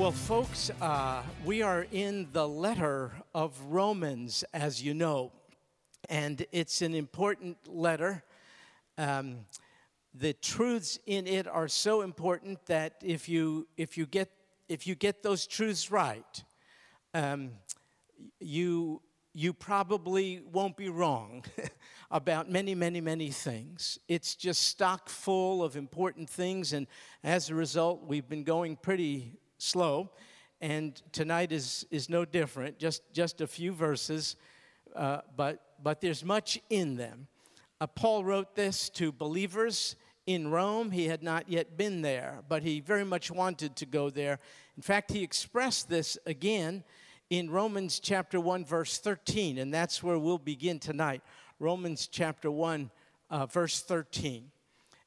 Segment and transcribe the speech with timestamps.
[0.00, 5.30] Well, folks, uh, we are in the letter of Romans, as you know,
[6.08, 8.24] and it's an important letter.
[8.96, 9.40] Um,
[10.14, 14.30] the truths in it are so important that if you if you get
[14.70, 16.44] if you get those truths right,
[17.12, 17.50] um,
[18.40, 19.02] you
[19.34, 21.44] you probably won't be wrong
[22.10, 23.98] about many, many, many things.
[24.08, 26.86] It's just stock full of important things, and
[27.22, 30.10] as a result, we've been going pretty slow.
[30.60, 34.36] And tonight is, is no different, just, just a few verses,
[34.94, 37.28] uh, but, but there's much in them.
[37.80, 39.96] Uh, Paul wrote this to believers
[40.26, 40.90] in Rome.
[40.90, 44.38] He had not yet been there, but he very much wanted to go there.
[44.76, 46.84] In fact, he expressed this again
[47.30, 51.22] in Romans chapter 1, verse 13, and that's where we'll begin tonight.
[51.58, 52.90] Romans chapter 1,
[53.30, 54.50] uh, verse 13.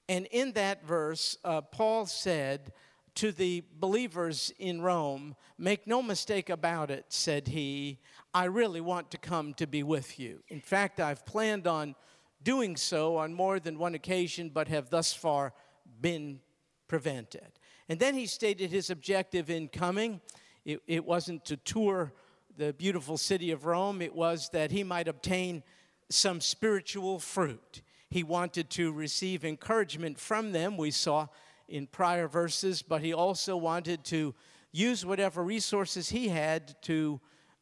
[0.10, 2.74] And in that verse, uh, Paul said
[3.16, 8.00] to the believers in Rome, Make no mistake about it, said he,
[8.34, 10.44] I really want to come to be with you.
[10.50, 11.96] In fact, I've planned on
[12.44, 15.54] doing so on more than one occasion, but have thus far
[16.02, 16.42] been
[16.90, 17.48] prevented.
[17.88, 20.20] And then he stated his objective in coming.
[20.66, 22.12] It, it wasn't to tour
[22.58, 25.64] the beautiful city of Rome, it was that he might obtain
[26.10, 27.82] some spiritual fruit.
[28.10, 31.28] He wanted to receive encouragement from them, we saw
[31.68, 34.34] in prior verses, but he also wanted to
[34.72, 37.20] use whatever resources he had to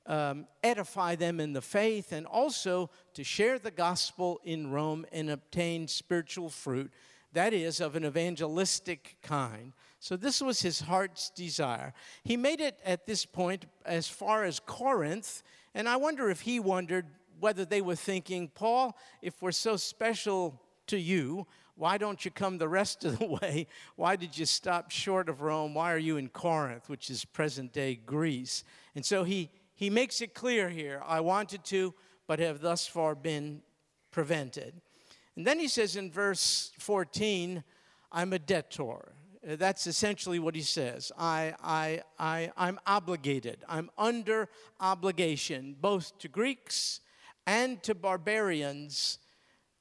[0.08, 5.30] um, edify them in the faith and also to share the gospel in Rome and
[5.30, 6.92] obtain spiritual fruit,
[7.34, 9.74] that is, of an evangelistic kind.
[10.00, 11.94] So, this was his heart's desire.
[12.24, 15.44] He made it at this point as far as Corinth,
[15.76, 17.06] and I wonder if he wondered
[17.40, 21.48] whether they were thinking, Paul, if we're so special to you,
[21.82, 23.66] why don't you come the rest of the way?
[23.96, 25.74] Why did you stop short of Rome?
[25.74, 28.64] Why are you in Corinth, which is present day Greece?
[28.94, 31.96] And so he, he makes it clear here I wanted to,
[32.28, 33.64] but have thus far been
[34.12, 34.80] prevented.
[35.36, 37.64] And then he says in verse 14,
[38.12, 39.14] I'm a debtor.
[39.44, 41.12] Uh, that's essentially what he says.
[41.18, 43.64] I, I, I, I'm obligated.
[43.68, 44.50] I'm under
[44.80, 47.00] obligation, both to Greeks
[47.48, 49.18] and to barbarians,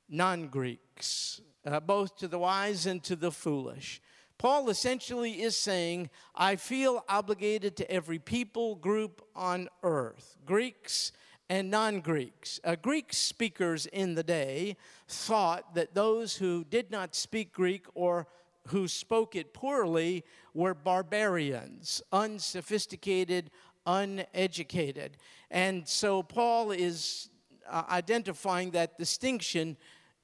[0.08, 4.00] non Greeks, uh, both to the wise and to the foolish.
[4.38, 11.12] Paul essentially is saying, I feel obligated to every people group on earth, Greeks
[11.50, 12.58] and non Greeks.
[12.64, 14.76] Uh, Greek speakers in the day
[15.08, 18.26] thought that those who did not speak Greek or
[18.68, 23.50] who spoke it poorly were barbarians, unsophisticated,
[23.84, 25.16] uneducated.
[25.50, 27.28] And so Paul is
[27.68, 29.76] uh, identifying that distinction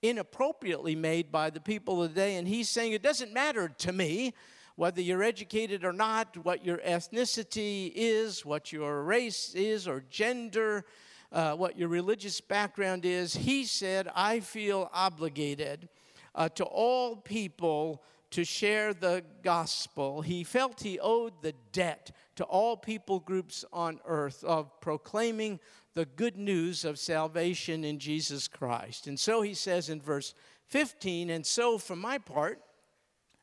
[0.09, 2.37] inappropriately made by the people of the day.
[2.37, 4.35] And he's saying, It doesn't matter to me
[4.77, 10.85] whether you're educated or not, what your ethnicity is, what your race is, or gender.
[11.33, 15.89] Uh, what your religious background is, he said, I feel obligated
[16.37, 18.01] uh, to all people
[18.31, 20.21] to share the gospel.
[20.21, 25.59] He felt he owed the debt to all people groups on earth of proclaiming
[25.97, 29.09] the good news of salvation in Jesus Christ.
[29.09, 30.35] And so he says in verse
[30.69, 32.61] 15, and so for my part,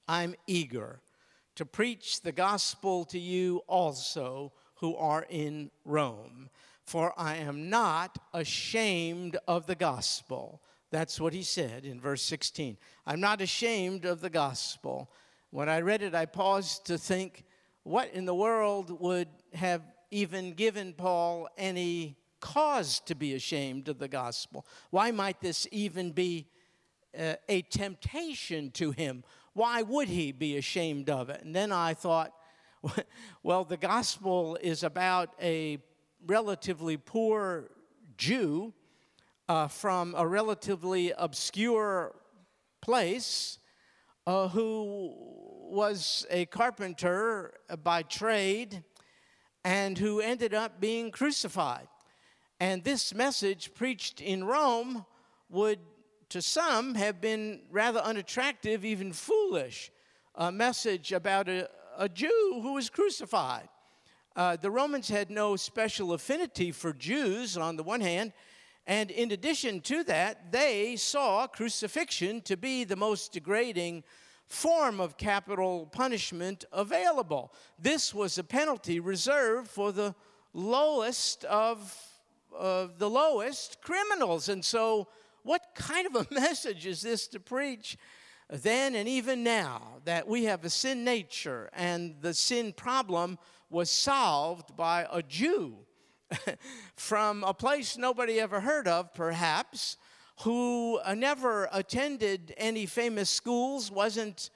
[0.08, 1.02] I'm eager
[1.56, 6.50] to preach the gospel to you also who are in Rome,
[6.86, 10.62] for I am not ashamed of the gospel
[10.94, 12.78] that's what he said in verse 16.
[13.08, 15.09] I'm not ashamed of the gospel.
[15.50, 17.46] When I read it, I paused to think,
[17.81, 19.81] what in the world would have
[20.12, 24.66] even given Paul any cause to be ashamed of the gospel?
[24.90, 26.50] Why might this even be
[27.18, 29.24] uh, a temptation to him?
[29.54, 31.42] Why would he be ashamed of it?
[31.42, 32.34] And then I thought,
[33.44, 35.78] well, the gospel is about a
[36.28, 37.69] relatively poor
[38.18, 38.74] Jew
[39.48, 42.13] uh, from a relatively obscure
[42.81, 43.57] place
[44.28, 45.13] uh, who
[45.72, 47.54] was a carpenter
[47.84, 48.84] by trade
[49.63, 51.88] and who ended up being crucified.
[52.63, 55.06] And this message preached in Rome
[55.50, 55.80] would,
[56.30, 59.92] to some, have been rather unattractive, even foolish.
[60.36, 63.68] A message about a, a Jew who was crucified.
[64.38, 68.31] Uh, the Romans had no special affinity for Jews on the one hand,
[68.88, 74.06] and in addition to that, they saw crucifixion to be the most degrading
[74.48, 77.54] form of capital punishment available.
[77.77, 80.15] This was a penalty reserved for the
[80.54, 81.94] lowest of,
[82.57, 84.50] of the lowest criminals.
[84.50, 85.07] And so,
[85.44, 87.97] what kind of a message is this to preach?
[88.50, 93.39] then and even now that we have a sin nature and the sin problem
[93.69, 95.77] was solved by a Jew
[96.95, 99.97] from a place nobody ever heard of, perhaps,
[100.41, 104.51] who uh, never attended any famous schools, wasn't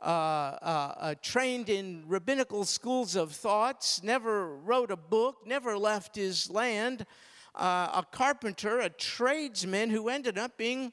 [0.00, 6.16] uh, uh, uh, trained in rabbinical schools of thoughts, never wrote a book, never left
[6.16, 7.06] his land,
[7.54, 10.92] uh, a carpenter, a tradesman who ended up being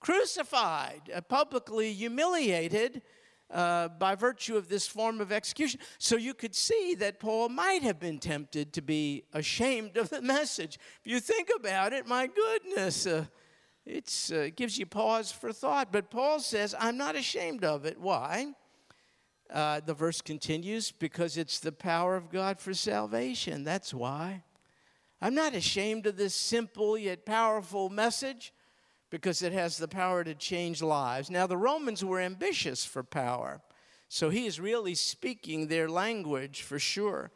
[0.00, 3.02] crucified, uh, publicly humiliated.
[3.52, 5.80] Uh, by virtue of this form of execution.
[5.98, 10.22] So you could see that Paul might have been tempted to be ashamed of the
[10.36, 10.78] message.
[11.04, 13.24] If you think about it, my goodness, uh,
[13.84, 15.90] it uh, gives you pause for thought.
[15.90, 18.00] But Paul says, I'm not ashamed of it.
[18.00, 18.54] Why?
[19.52, 23.64] Uh, the verse continues, because it's the power of God for salvation.
[23.64, 24.44] That's why.
[25.20, 28.54] I'm not ashamed of this simple yet powerful message
[29.10, 31.30] because it has the power to change lives.
[31.30, 33.60] Now, the Romans were ambitious for power,
[34.08, 37.30] so he is really speaking their language for sure.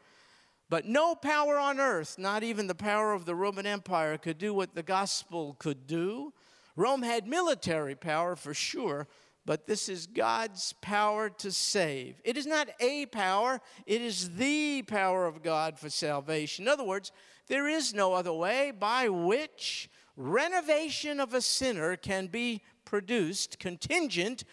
[0.71, 4.55] But no power on earth, not even the power of the Roman Empire, could do
[4.55, 6.33] what the gospel could do.
[6.77, 9.07] Rome had military power for sure,
[9.47, 12.21] but this is God's power to save.
[12.25, 16.65] It is not a power, it is the power of God for salvation.
[16.65, 17.13] In other words,
[17.47, 24.45] there is no other way by which renovation of a sinner can be produced contingent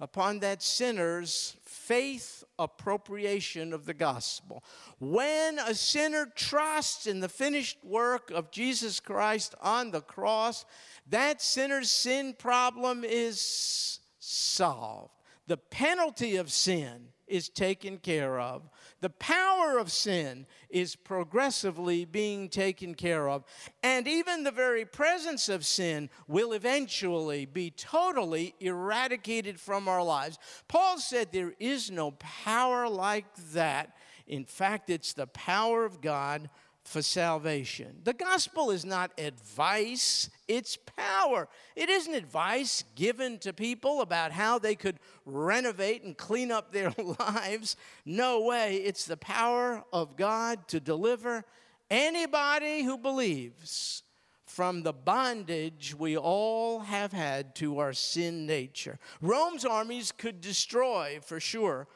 [0.00, 4.64] upon that sinner's faith appropriation of the gospel.
[4.98, 10.64] When a sinner trusts in the finished work of Jesus Christ on the cross,
[11.08, 13.99] that sinner's sin problem is
[14.30, 15.10] solved.
[15.46, 18.68] The penalty of sin is taken care of.
[19.00, 23.44] The power of sin is progressively being taken care of.
[23.82, 30.38] And even the very presence of sin will eventually be totally eradicated from our lives.
[30.68, 33.96] Paul said there is no power like that.
[34.26, 36.48] In fact, it's the power of God
[36.90, 38.00] for salvation.
[38.02, 41.48] The gospel is not advice, it's power.
[41.76, 46.92] It isn't advice given to people about how they could renovate and clean up their
[47.20, 47.76] lives.
[48.04, 48.76] No way.
[48.78, 51.44] It's the power of God to deliver
[51.90, 54.02] anybody who believes
[54.44, 58.98] from the bondage we all have had to our sin nature.
[59.20, 61.86] Rome's armies could destroy for sure,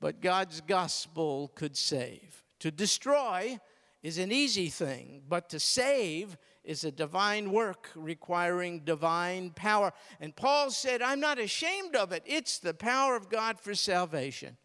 [0.00, 2.42] but God's gospel could save.
[2.58, 3.58] To destroy,
[4.02, 9.92] is an easy thing, but to save is a divine work requiring divine power.
[10.20, 12.22] And Paul said, I'm not ashamed of it.
[12.26, 14.56] It's the power of God for salvation.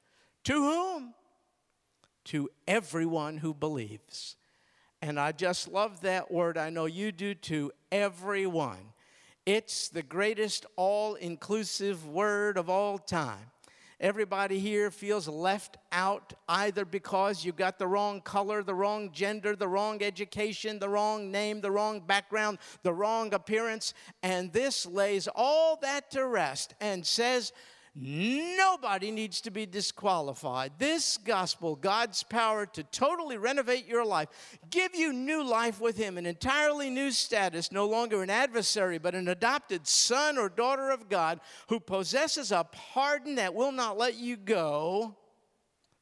[0.46, 1.14] To whom?
[2.26, 4.36] To everyone who believes.
[5.02, 6.58] And I just love that word.
[6.58, 8.94] I know you do to everyone.
[9.46, 13.52] It's the greatest all inclusive word of all time.
[14.00, 19.56] Everybody here feels left out either because you got the wrong color, the wrong gender,
[19.56, 23.94] the wrong education, the wrong name, the wrong background, the wrong appearance.
[24.22, 27.54] And this lays all that to rest and says,
[27.98, 30.74] Nobody needs to be disqualified.
[30.78, 34.28] This gospel, God's power to totally renovate your life,
[34.70, 39.16] give you new life with Him, an entirely new status, no longer an adversary, but
[39.16, 44.16] an adopted son or daughter of God who possesses a pardon that will not let
[44.16, 45.16] you go.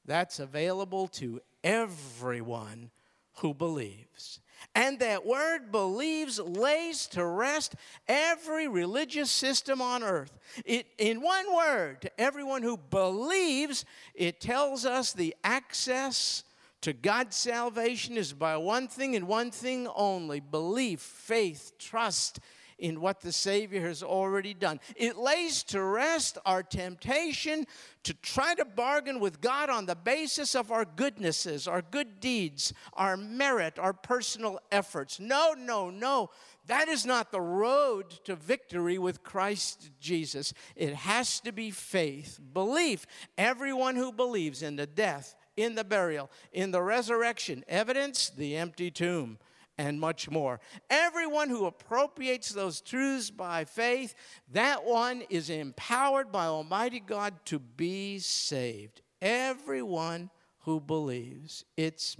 [0.05, 2.89] That's available to everyone
[3.35, 4.39] who believes.
[4.75, 7.75] And that word believes lays to rest
[8.07, 10.37] every religious system on earth.
[10.65, 16.43] It, in one word, to everyone who believes, it tells us the access
[16.81, 22.39] to God's salvation is by one thing and one thing only belief, faith, trust
[22.83, 24.77] in what the Savior has already done.
[24.97, 27.65] It lays to rest our temptation
[28.03, 32.73] to try to bargain with God on the basis of our goodnesses, our good deeds,
[32.91, 35.17] our merit, our personal efforts.
[35.17, 36.29] No, no, no.
[36.67, 40.53] That is not the road to victory with Christ Jesus.
[40.75, 43.05] It has to be faith, belief.
[43.37, 48.91] Everyone who believes in the death, in the burial, in the resurrection, evidence, the empty
[48.91, 49.39] tomb
[49.77, 50.59] and much more.
[50.89, 54.13] Everyone who appropriates those truths by faith,
[54.51, 59.01] that one is empowered by Almighty God to be saved.
[59.21, 61.65] Everyone who believes.
[61.75, 62.17] It's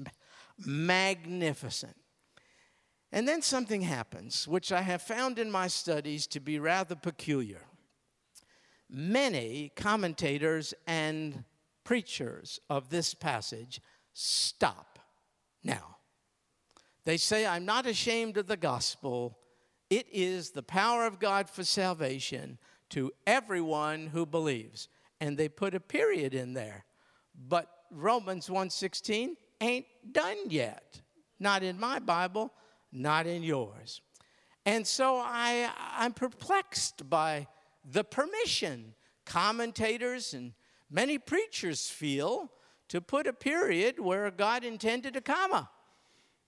[0.65, 1.95] magnificent.
[3.12, 7.62] And then something happens, which I have found in my studies to be rather peculiar.
[8.89, 11.43] Many commentators and
[11.83, 13.81] preachers of this passage
[14.13, 15.00] stop
[15.63, 15.93] now
[17.05, 19.38] they say, I'm not ashamed of the gospel.
[19.89, 22.57] It is the power of God for salvation
[22.89, 24.88] to everyone who believes.
[25.19, 26.86] And they put a period in there.
[27.36, 31.01] But Romans 1:16 ain't done yet.
[31.39, 32.53] Not in my Bible,
[32.91, 34.01] not in yours.
[34.65, 37.48] And so I, I'm perplexed by
[37.83, 38.93] the permission
[39.25, 40.53] commentators and
[40.89, 42.51] many preachers feel
[42.89, 45.69] to put a period where God intended a comma.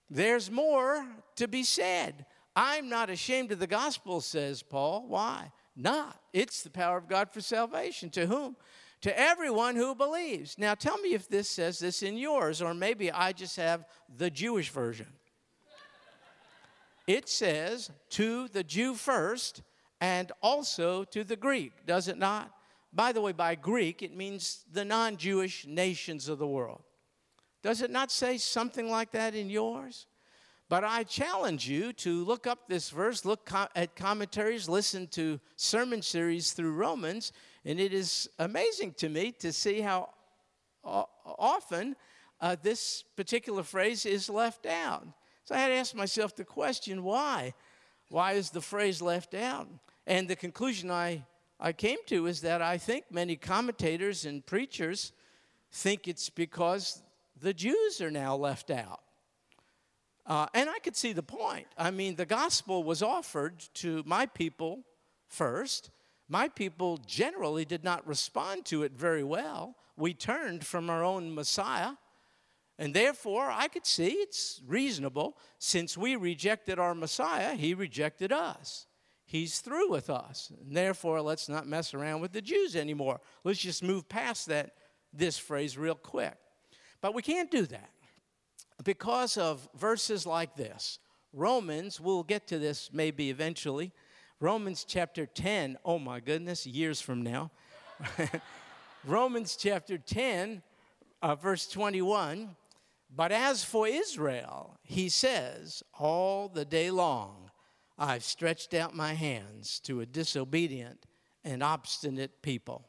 [0.08, 2.26] There's more to be said.
[2.54, 5.04] I'm not ashamed of the gospel, says Paul.
[5.08, 5.52] Why?
[5.76, 6.18] Not.
[6.32, 8.08] It's the power of God for salvation.
[8.10, 8.56] To whom?
[9.02, 10.58] To everyone who believes.
[10.58, 13.84] Now tell me if this says this in yours, or maybe I just have
[14.16, 15.08] the Jewish version.
[17.06, 19.62] It says to the Jew first
[20.00, 22.50] and also to the Greek, does it not?
[22.92, 26.82] By the way, by Greek, it means the non Jewish nations of the world.
[27.66, 30.06] Does it not say something like that in yours?
[30.68, 35.40] But I challenge you to look up this verse, look co- at commentaries, listen to
[35.56, 37.32] sermon series through Romans,
[37.64, 40.10] and it is amazing to me to see how
[40.84, 41.96] often
[42.40, 45.04] uh, this particular phrase is left out.
[45.44, 47.52] So I had to ask myself the question why?
[48.10, 49.66] Why is the phrase left out?
[50.06, 51.24] And the conclusion I,
[51.58, 55.12] I came to is that I think many commentators and preachers
[55.72, 57.02] think it's because
[57.40, 59.00] the Jews are now left out.
[60.26, 61.66] Uh, and I could see the point.
[61.78, 64.82] I mean, the gospel was offered to my people
[65.28, 65.90] first.
[66.28, 69.76] My people generally did not respond to it very well.
[69.96, 71.92] We turned from our own Messiah.
[72.78, 75.38] And therefore, I could see it's reasonable.
[75.58, 78.86] Since we rejected our Messiah, he rejected us.
[79.24, 80.52] He's through with us.
[80.60, 83.20] And therefore, let's not mess around with the Jews anymore.
[83.44, 84.72] Let's just move past that
[85.12, 86.36] this phrase real quick.
[87.00, 87.90] But we can't do that
[88.84, 90.98] because of verses like this.
[91.32, 93.92] Romans, we'll get to this maybe eventually.
[94.40, 97.50] Romans chapter 10, oh my goodness, years from now.
[99.04, 100.62] Romans chapter 10,
[101.22, 102.56] uh, verse 21.
[103.14, 107.50] But as for Israel, he says, all the day long
[107.98, 111.06] I've stretched out my hands to a disobedient
[111.44, 112.88] and obstinate people.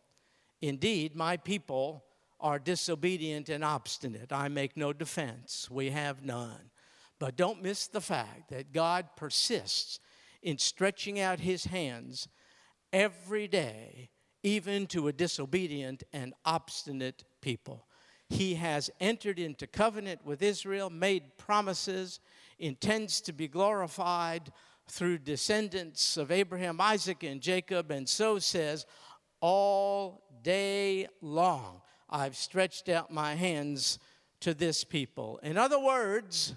[0.61, 2.03] Indeed, my people
[2.39, 4.31] are disobedient and obstinate.
[4.31, 5.69] I make no defense.
[5.71, 6.71] We have none.
[7.19, 9.99] But don't miss the fact that God persists
[10.43, 12.27] in stretching out his hands
[12.93, 14.09] every day,
[14.43, 17.87] even to a disobedient and obstinate people.
[18.29, 22.19] He has entered into covenant with Israel, made promises,
[22.59, 24.51] intends to be glorified
[24.89, 28.85] through descendants of Abraham, Isaac, and Jacob, and so says
[29.41, 31.81] all day long.
[32.09, 33.99] I've stretched out my hands
[34.41, 35.39] to this people.
[35.43, 36.53] In other words,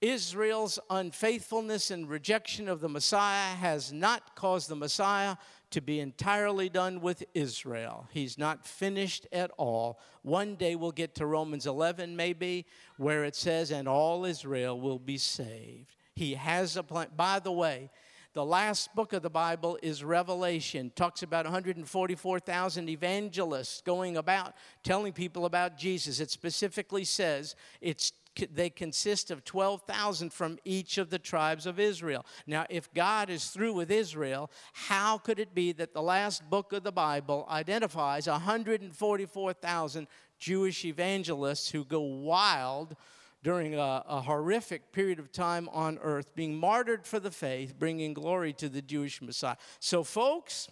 [0.00, 5.36] Israel's unfaithfulness and rejection of the Messiah has not caused the Messiah
[5.70, 8.06] to be entirely done with Israel.
[8.12, 9.98] He's not finished at all.
[10.22, 12.64] One day we'll get to Romans 11, maybe,
[12.96, 15.96] where it says, and all Israel will be saved.
[16.14, 17.08] He has a plan.
[17.16, 17.90] By the way,
[18.38, 20.92] the last book of the Bible is Revelation.
[20.94, 24.54] Talks about 144,000 evangelists going about
[24.84, 26.20] telling people about Jesus.
[26.20, 28.12] It specifically says it's
[28.52, 32.24] they consist of 12,000 from each of the tribes of Israel.
[32.46, 36.72] Now, if God is through with Israel, how could it be that the last book
[36.72, 40.06] of the Bible identifies 144,000
[40.38, 42.94] Jewish evangelists who go wild
[43.42, 48.12] during a, a, horrific period of time on earth, being martyred for the faith, bringing
[48.12, 49.56] glory to the Jewish Messiah.
[49.78, 50.68] So, folks,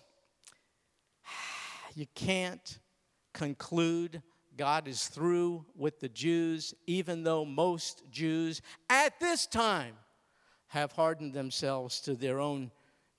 [1.95, 2.79] you can't
[3.33, 4.23] conclude
[4.57, 9.95] God is through with the Jews, even though most Jews at this time
[10.69, 12.73] have hardened themselves to their own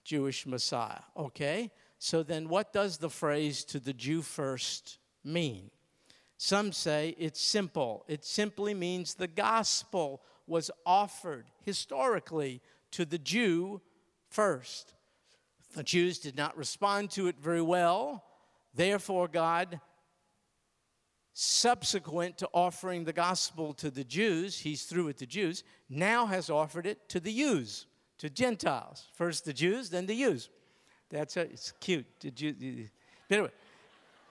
[0.04, 1.02] Jewish Messiah.
[1.16, 1.72] Okay?
[2.00, 5.72] So, then what does the phrase to the Jew first mean?
[6.38, 8.06] Some say it's simple.
[8.08, 13.82] It simply means the gospel was offered historically to the Jew
[14.30, 14.94] first.
[15.74, 18.24] The Jews did not respond to it very well.
[18.74, 19.82] Therefore, God,
[21.34, 26.50] subsequent to offering the gospel to the Jews, he's through with the Jews, now has
[26.50, 27.88] offered it to the Jews,
[28.20, 29.10] to Gentiles.
[29.14, 30.50] First the Jews, then the Jews.
[31.10, 32.06] That's a, it's cute.
[32.20, 32.90] Did you?
[33.30, 33.52] Anyway,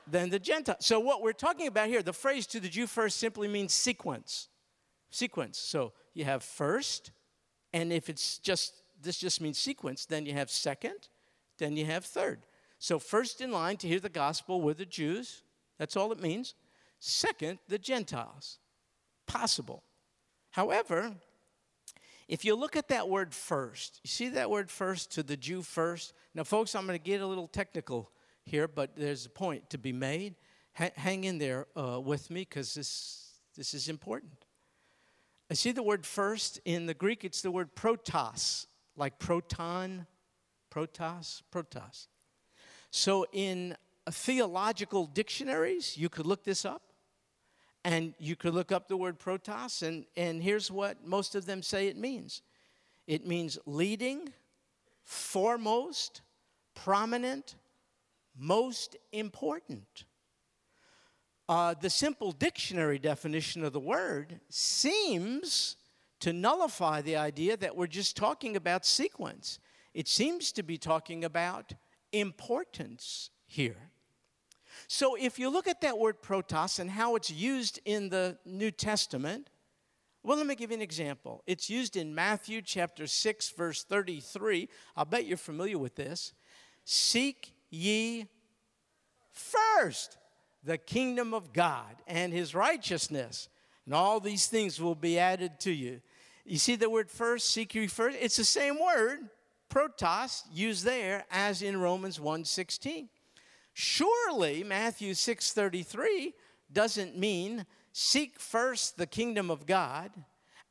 [0.07, 0.77] than the Gentile.
[0.81, 4.49] So, what we're talking about here, the phrase to the Jew first simply means sequence.
[5.11, 5.59] Sequence.
[5.59, 7.11] So, you have first,
[7.73, 11.09] and if it's just, this just means sequence, then you have second,
[11.59, 12.41] then you have third.
[12.79, 15.43] So, first in line to hear the gospel were the Jews.
[15.79, 16.55] That's all it means.
[17.01, 18.59] Second, the Gentiles.
[19.27, 19.83] Possible.
[20.51, 21.15] However,
[22.29, 25.63] if you look at that word first, you see that word first to the Jew
[25.63, 26.13] first?
[26.35, 28.11] Now, folks, I'm going to get a little technical
[28.47, 30.37] here, but there's a point to be made.
[30.75, 34.33] Ha- hang in there uh, with me because this, this is important.
[35.50, 36.61] I see the word first.
[36.65, 40.07] In the Greek, it's the word protos, like proton,
[40.71, 42.07] protos, protos.
[42.91, 43.76] So in
[44.11, 46.83] theological dictionaries, you could look this up.
[47.85, 51.62] And you could look up the word protos, and, and here's what most of them
[51.62, 52.43] say it means
[53.07, 54.33] it means leading,
[55.05, 56.23] foremost,
[56.75, 57.55] prominent,
[58.38, 60.05] most important.
[61.49, 65.76] Uh, the simple dictionary definition of the word seems
[66.21, 69.59] to nullify the idea that we're just talking about sequence.
[69.95, 71.75] It seems to be talking about
[72.12, 73.90] importance here.
[74.88, 78.71] So if you look at that word protos and how it's used in the New
[78.71, 79.49] Testament,
[80.23, 81.43] well, let me give you an example.
[81.47, 84.69] It's used in Matthew chapter 6, verse 33.
[84.97, 86.33] I'll bet you're familiar with this.
[86.85, 88.26] Seek ye
[89.32, 90.18] first
[90.62, 93.49] the kingdom of God and his righteousness,
[93.85, 96.00] and all these things will be added to you.
[96.44, 98.16] You see the word first, seek ye first?
[98.20, 99.30] It's the same word,
[99.70, 103.08] protos, used there as in Romans 1:16.
[103.73, 106.35] Surely Matthew 6:33
[106.73, 110.12] doesn't mean seek first the kingdom of God,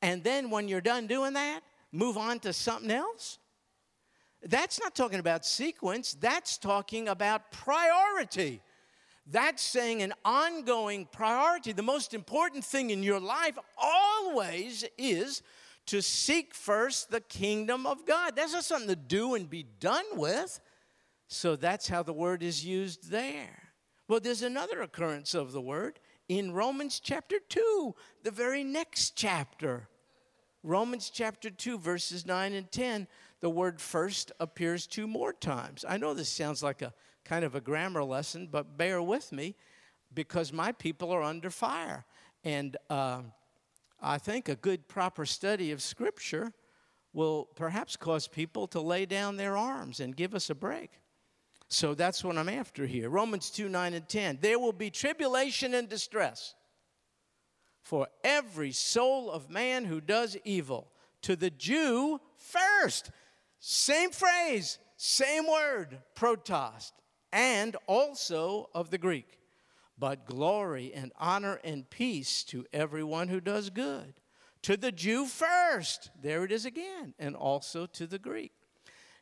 [0.02, 1.62] and then when you're done doing that,
[1.92, 3.40] move on to something else.
[4.46, 8.62] That's not talking about sequence, that's talking about priority.
[9.28, 11.72] That's saying an ongoing priority.
[11.72, 15.42] The most important thing in your life always is
[15.88, 18.36] to seek first the kingdom of God.
[18.36, 20.60] That's not something to do and be done with.
[21.28, 23.70] So that's how the word is used there.
[24.08, 29.88] Well, there's another occurrence of the word in Romans chapter 2, the very next chapter.
[30.64, 33.08] Romans chapter 2, verses 9 and 10,
[33.46, 35.86] the word first appears two more times.
[35.88, 36.92] I know this sounds like a
[37.24, 39.54] kind of a grammar lesson, but bear with me
[40.12, 42.06] because my people are under fire.
[42.44, 43.22] And uh,
[44.02, 46.54] I think a good, proper study of Scripture
[47.14, 50.90] will perhaps cause people to lay down their arms and give us a break.
[51.68, 53.12] So that's what I'm after here.
[53.12, 54.40] Romans 2 9 and 10.
[54.42, 56.56] There will be tribulation and distress
[57.84, 60.88] for every soul of man who does evil.
[61.22, 63.12] To the Jew first.
[63.68, 66.92] Same phrase, same word, protos
[67.34, 69.40] and also of the Greek.
[69.98, 74.14] But glory and honor and peace to everyone who does good.
[74.62, 78.52] To the Jew first, there it is again, and also to the Greek.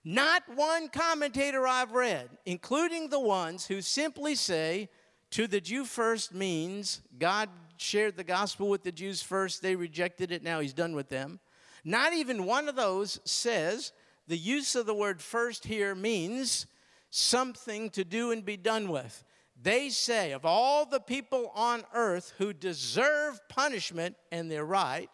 [0.03, 4.89] Not one commentator I've read, including the ones who simply say,
[5.29, 10.33] to the Jew first means God shared the gospel with the Jews first, they rejected
[10.33, 11.39] it, now he's done with them.
[11.85, 13.93] Not even one of those says
[14.27, 16.65] the use of the word first here means
[17.09, 19.23] something to do and be done with.
[19.61, 25.09] They say, of all the people on earth who deserve punishment, and they're right,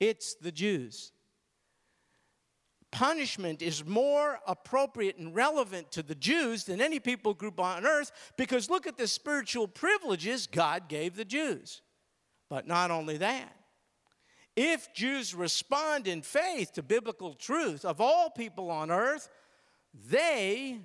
[0.00, 1.12] it's the Jews.
[2.92, 8.10] Punishment is more appropriate and relevant to the Jews than any people group on earth
[8.36, 11.82] because look at the spiritual privileges God gave the Jews.
[12.48, 13.55] But not only that,
[14.56, 19.28] if Jews respond in faith to biblical truth of all people on earth,
[20.08, 20.78] they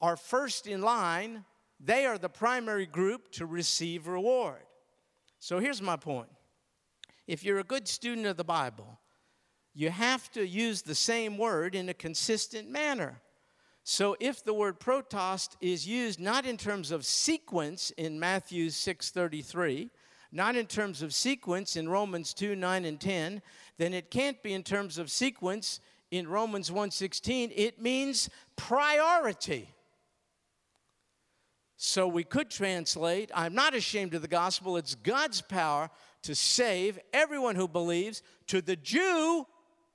[0.00, 1.44] are first in line,
[1.80, 4.62] they are the primary group to receive reward.
[5.40, 6.28] So here's my point
[7.26, 9.00] if you're a good student of the Bible,
[9.74, 13.20] you have to use the same word in a consistent manner.
[13.84, 19.90] So if the word protos is used not in terms of sequence in Matthew 6:33,
[20.32, 23.42] not in terms of sequence in Romans 2, 9 and 10,
[23.76, 25.78] then it can't be in terms of sequence
[26.10, 27.52] in Romans 1:16.
[27.54, 29.74] It means priority.
[31.76, 35.90] So we could translate I'm not ashamed of the gospel, it's God's power
[36.22, 39.46] to save everyone who believes, to the Jew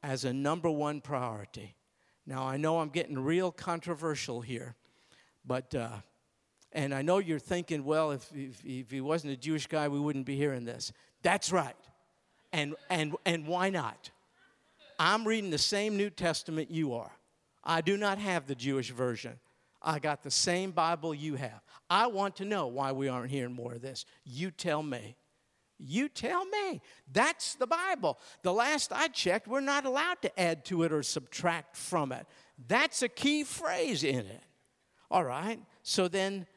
[0.04, 1.76] as a number one priority.
[2.26, 4.76] Now, I know I'm getting real controversial here,
[5.46, 6.02] but, uh,
[6.74, 10.00] and I know you're thinking, well, if, if, if he wasn't a Jewish guy, we
[10.00, 10.92] wouldn't be hearing this.
[11.22, 11.76] That's right.
[12.54, 14.12] And, and, and why not?
[15.00, 17.12] I'm reading the same New Testament you are.
[17.64, 19.40] I do not have the Jewish version.
[19.82, 21.62] I got the same Bible you have.
[21.90, 24.06] I want to know why we aren't hearing more of this.
[24.26, 25.16] You tell me.
[25.78, 26.82] You tell me.
[27.12, 28.18] That's the Bible.
[28.42, 32.26] The last I checked, we're not allowed to add to it or subtract from it.
[32.68, 34.44] That's a key phrase in it.
[35.12, 35.60] All right?
[35.84, 36.48] So then,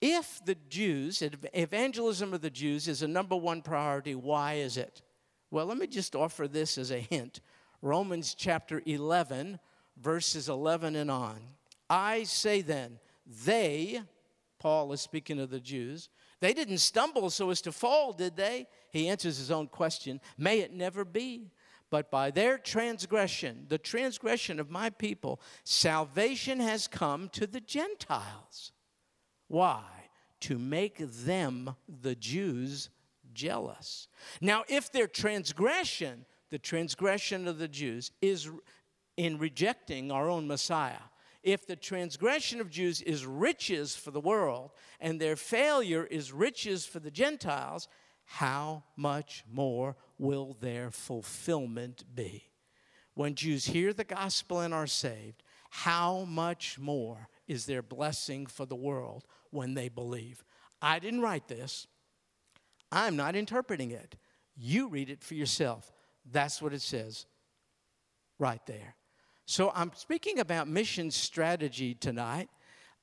[0.00, 1.22] if the Jews,
[1.54, 5.02] evangelism of the Jews is a number one priority, why is it?
[5.50, 7.40] Well, let me just offer this as a hint
[7.80, 9.58] Romans chapter 11,
[9.96, 11.38] verses 11 and on.
[11.88, 12.98] I say then,
[13.44, 14.02] they,
[14.58, 16.08] Paul is speaking of the Jews.
[16.40, 18.66] They didn't stumble so as to fall, did they?
[18.90, 21.50] He answers his own question May it never be.
[21.90, 28.72] But by their transgression, the transgression of my people, salvation has come to the Gentiles.
[29.48, 29.84] Why?
[30.42, 32.90] To make them, the Jews,
[33.32, 34.08] jealous.
[34.40, 38.48] Now, if their transgression, the transgression of the Jews, is
[39.16, 41.00] in rejecting our own Messiah,
[41.42, 46.84] if the transgression of Jews is riches for the world and their failure is riches
[46.84, 47.88] for the Gentiles,
[48.24, 52.50] how much more will their fulfillment be?
[53.14, 58.66] When Jews hear the gospel and are saved, how much more is their blessing for
[58.66, 60.44] the world when they believe?
[60.80, 61.86] I didn't write this.
[62.92, 64.16] I'm not interpreting it.
[64.56, 65.92] You read it for yourself.
[66.30, 67.26] That's what it says
[68.38, 68.94] right there.
[69.46, 72.48] So I'm speaking about mission strategy tonight.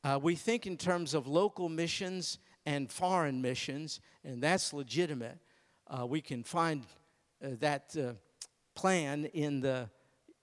[0.03, 5.39] Uh, we think in terms of local missions and foreign missions, and that's legitimate.
[5.87, 6.85] Uh, we can find
[7.43, 8.13] uh, that uh,
[8.75, 9.89] plan in the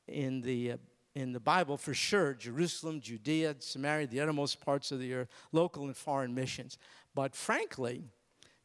[0.09, 0.77] in the uh,
[1.15, 2.35] in the Bible for sure.
[2.35, 6.79] Jerusalem, Judea, Samaria, the uttermost parts of the earth, local and foreign missions.
[7.15, 8.05] But frankly,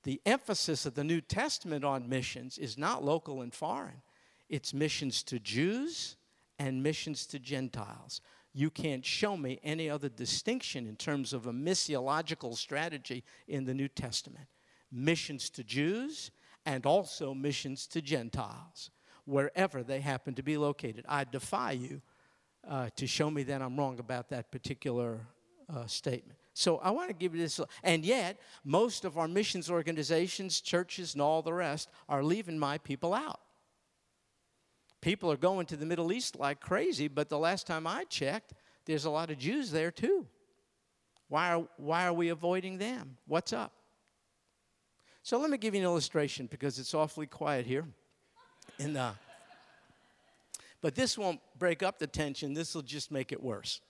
[0.04, 4.02] the emphasis of the New Testament on missions is not local and foreign.
[4.50, 6.16] It's missions to Jews
[6.58, 8.22] and missions to Gentiles.
[8.54, 13.74] You can't show me any other distinction in terms of a missiological strategy in the
[13.74, 14.48] New Testament.
[14.92, 16.32] Missions to Jews
[16.66, 18.90] and also missions to Gentiles,
[19.26, 21.06] wherever they happen to be located.
[21.08, 22.02] I defy you
[22.68, 25.20] uh, to show me that I'm wrong about that particular
[25.74, 26.38] uh, statement.
[26.54, 27.60] So I want to give you this.
[27.84, 32.78] And yet, most of our missions organizations, churches, and all the rest are leaving my
[32.80, 33.40] people out.
[35.02, 38.54] People are going to the Middle East like crazy, but the last time I checked,
[38.86, 40.26] there's a lot of Jews there too.
[41.30, 43.18] Why are, why are we avoiding them?
[43.28, 43.74] What's up?
[45.22, 47.86] So let me give you an illustration because it's awfully quiet here.
[48.80, 48.94] In
[50.82, 53.82] but this won't break up the tension, this will just make it worse.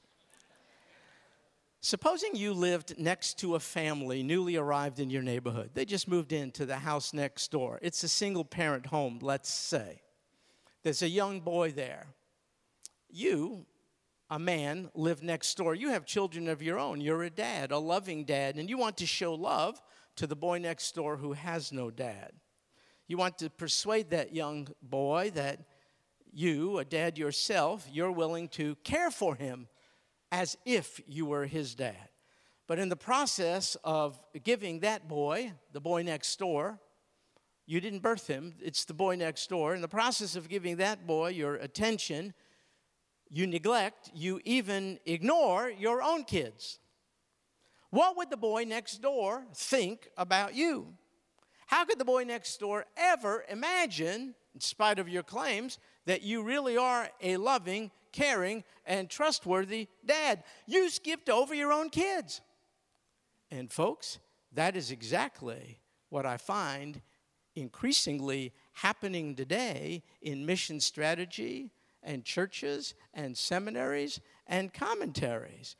[1.79, 5.71] Supposing you lived next to a family newly arrived in your neighborhood.
[5.73, 7.79] They just moved into the house next door.
[7.81, 10.01] It's a single parent home, let's say.
[10.83, 12.07] There's a young boy there.
[13.09, 13.65] You,
[14.29, 15.75] a man, live next door.
[15.75, 16.99] You have children of your own.
[16.99, 19.81] You're a dad, a loving dad, and you want to show love
[20.15, 22.31] to the boy next door who has no dad.
[23.07, 25.59] You want to persuade that young boy that
[26.33, 29.67] you, a dad yourself, you're willing to care for him
[30.31, 32.09] as if you were his dad.
[32.67, 36.79] But in the process of giving that boy, the boy next door,
[37.65, 39.73] you didn't birth him, it's the boy next door.
[39.73, 42.33] In the process of giving that boy your attention,
[43.29, 46.79] you neglect, you even ignore your own kids.
[47.89, 50.93] What would the boy next door think about you?
[51.67, 56.41] How could the boy next door ever imagine, in spite of your claims, that you
[56.41, 60.43] really are a loving, caring, and trustworthy dad?
[60.65, 62.41] You skipped over your own kids.
[63.51, 64.17] And, folks,
[64.53, 67.03] that is exactly what I find
[67.55, 71.69] increasingly happening today in mission strategy
[72.01, 75.75] and churches and seminaries and commentaries.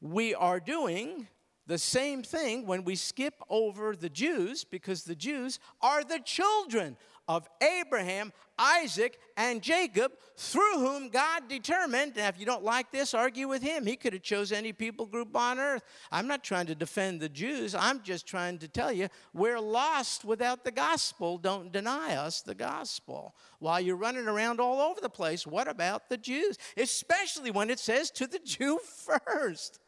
[0.00, 1.26] We are doing
[1.66, 6.98] the same thing when we skip over the Jews because the Jews are the children
[7.26, 12.16] of Abraham, Isaac, and Jacob, through whom God determined.
[12.16, 13.86] Now, if you don't like this, argue with him.
[13.86, 15.82] He could have chose any people group on earth.
[16.12, 17.74] I'm not trying to defend the Jews.
[17.74, 21.38] I'm just trying to tell you we're lost without the gospel.
[21.38, 23.34] Don't deny us the gospel.
[23.58, 26.58] While you're running around all over the place, what about the Jews?
[26.76, 29.80] Especially when it says to the Jew first.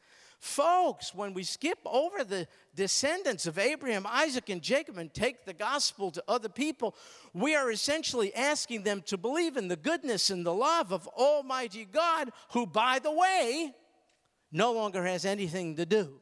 [0.46, 5.52] Folks, when we skip over the descendants of Abraham, Isaac, and Jacob and take the
[5.52, 6.94] gospel to other people,
[7.34, 11.84] we are essentially asking them to believe in the goodness and the love of Almighty
[11.84, 13.74] God, who, by the way,
[14.52, 16.20] no longer has anything to do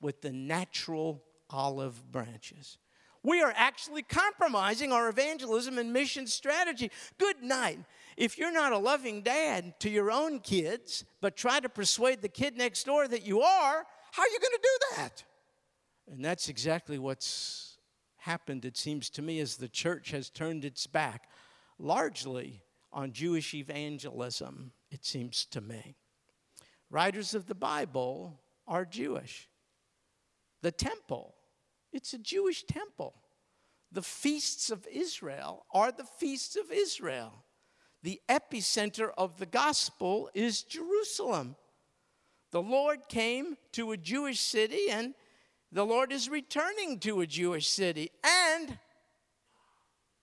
[0.00, 2.78] with the natural olive branches.
[3.24, 6.92] We are actually compromising our evangelism and mission strategy.
[7.18, 7.80] Good night.
[8.20, 12.28] If you're not a loving dad to your own kids, but try to persuade the
[12.28, 15.24] kid next door that you are, how are you going to do that?
[16.06, 17.78] And that's exactly what's
[18.18, 21.30] happened, it seems to me, as the church has turned its back
[21.78, 25.96] largely on Jewish evangelism, it seems to me.
[26.90, 29.48] Writers of the Bible are Jewish.
[30.60, 31.36] The temple,
[31.90, 33.14] it's a Jewish temple.
[33.90, 37.46] The feasts of Israel are the feasts of Israel
[38.02, 41.56] the epicenter of the gospel is Jerusalem.
[42.50, 45.14] The Lord came to a Jewish city, and
[45.70, 48.10] the Lord is returning to a Jewish city.
[48.24, 48.78] And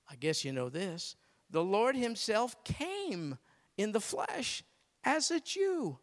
[0.09, 1.15] I guess you know this
[1.49, 3.37] the Lord Himself came
[3.77, 4.63] in the flesh
[5.03, 5.97] as a Jew.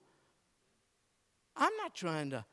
[1.57, 2.45] I'm not trying to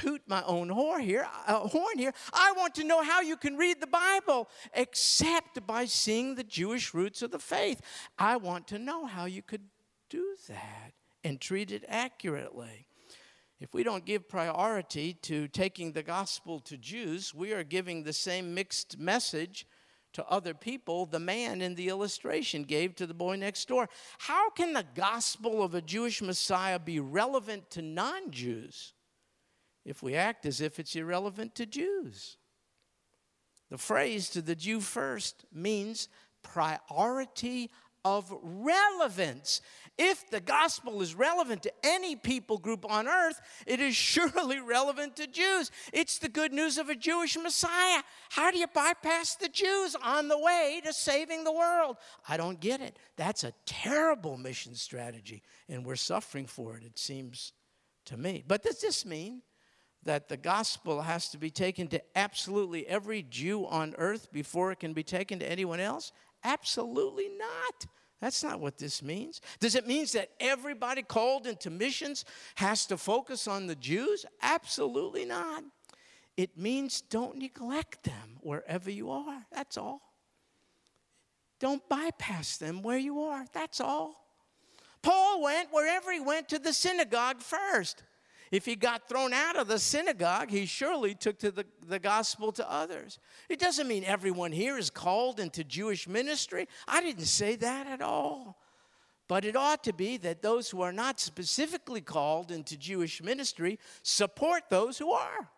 [0.00, 2.12] toot my own horn here, uh, horn here.
[2.32, 6.94] I want to know how you can read the Bible except by seeing the Jewish
[6.94, 7.82] roots of the faith.
[8.18, 9.64] I want to know how you could
[10.08, 12.86] do that and treat it accurately.
[13.60, 18.14] If we don't give priority to taking the gospel to Jews, we are giving the
[18.14, 19.66] same mixed message
[20.14, 23.90] to other people the man in the illustration gave to the boy next door.
[24.18, 28.94] How can the gospel of a Jewish Messiah be relevant to non Jews
[29.84, 32.36] if we act as if it's irrelevant to Jews?
[33.70, 36.08] The phrase to the Jew first means
[36.42, 37.70] priority
[38.04, 39.60] of relevance.
[39.98, 45.16] If the gospel is relevant to any people group on earth, it is surely relevant
[45.16, 45.70] to Jews.
[45.92, 48.02] It's the good news of a Jewish Messiah.
[48.30, 51.96] How do you bypass the Jews on the way to saving the world?
[52.28, 52.98] I don't get it.
[53.16, 57.52] That's a terrible mission strategy, and we're suffering for it, it seems
[58.06, 58.42] to me.
[58.46, 59.42] But does this mean
[60.04, 64.80] that the gospel has to be taken to absolutely every Jew on earth before it
[64.80, 66.12] can be taken to anyone else?
[66.42, 67.86] Absolutely not.
[68.20, 69.40] That's not what this means.
[69.60, 72.24] Does it mean that everybody called into missions
[72.56, 74.26] has to focus on the Jews?
[74.42, 75.64] Absolutely not.
[76.36, 79.46] It means don't neglect them wherever you are.
[79.52, 80.00] That's all.
[81.60, 83.44] Don't bypass them where you are.
[83.52, 84.14] That's all.
[85.02, 88.02] Paul went wherever he went to the synagogue first.
[88.50, 92.50] If he got thrown out of the synagogue, he surely took to the, the gospel
[92.52, 93.20] to others.
[93.48, 96.66] It doesn't mean everyone here is called into Jewish ministry.
[96.88, 98.58] I didn't say that at all.
[99.28, 103.78] But it ought to be that those who are not specifically called into Jewish ministry
[104.02, 105.48] support those who are.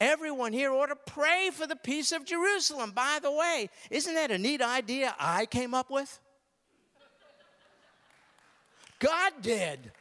[0.00, 2.92] Everyone here ought to pray for the peace of Jerusalem.
[2.92, 6.18] By the way, isn't that a neat idea I came up with?
[8.98, 9.92] God did.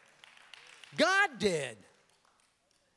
[0.96, 1.78] God did.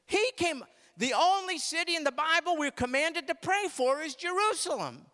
[0.06, 0.64] He came,
[0.96, 5.06] the only city in the Bible we're commanded to pray for is Jerusalem.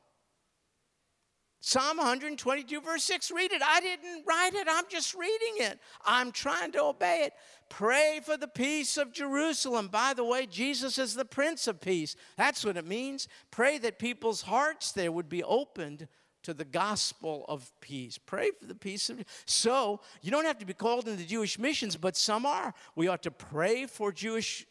[1.64, 3.62] Psalm 122, verse 6, read it.
[3.64, 5.78] I didn't write it, I'm just reading it.
[6.04, 7.34] I'm trying to obey it.
[7.68, 9.86] Pray for the peace of Jerusalem.
[9.86, 12.16] By the way, Jesus is the Prince of Peace.
[12.36, 13.28] That's what it means.
[13.52, 16.08] Pray that people's hearts there would be opened
[16.42, 18.18] to the gospel of peace.
[18.18, 21.96] Pray for the peace of So, you don't have to be called into Jewish missions,
[21.96, 22.74] but some are.
[22.96, 24.66] We ought to pray for Jewish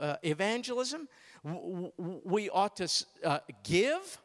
[0.00, 1.08] uh, evangelism.
[1.44, 2.88] We ought to
[3.24, 4.20] uh, give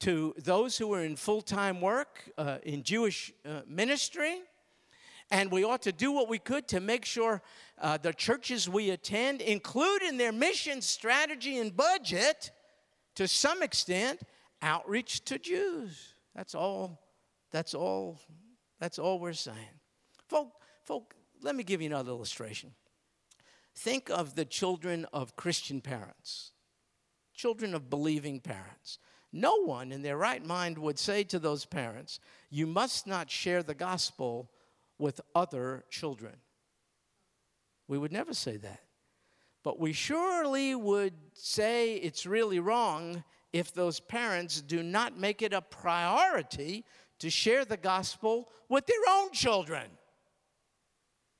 [0.00, 4.40] to those who are in full time work uh, in Jewish uh, ministry.
[5.30, 7.42] And we ought to do what we could to make sure
[7.80, 12.52] uh, the churches we attend include in their mission strategy and budget,
[13.16, 14.20] to some extent,
[14.62, 16.14] outreach to Jews.
[16.34, 17.00] That's all.
[17.50, 18.20] That's all.
[18.78, 19.56] That's all we're saying.
[20.28, 20.52] Folk,
[20.84, 22.72] folk, let me give you another illustration.
[23.76, 26.52] Think of the children of Christian parents,
[27.34, 28.98] children of believing parents.
[29.32, 33.62] No one in their right mind would say to those parents, You must not share
[33.62, 34.50] the gospel
[34.98, 36.36] with other children.
[37.86, 38.80] We would never say that.
[39.62, 45.52] But we surely would say it's really wrong if those parents do not make it
[45.52, 46.84] a priority
[47.18, 49.86] to share the gospel with their own children.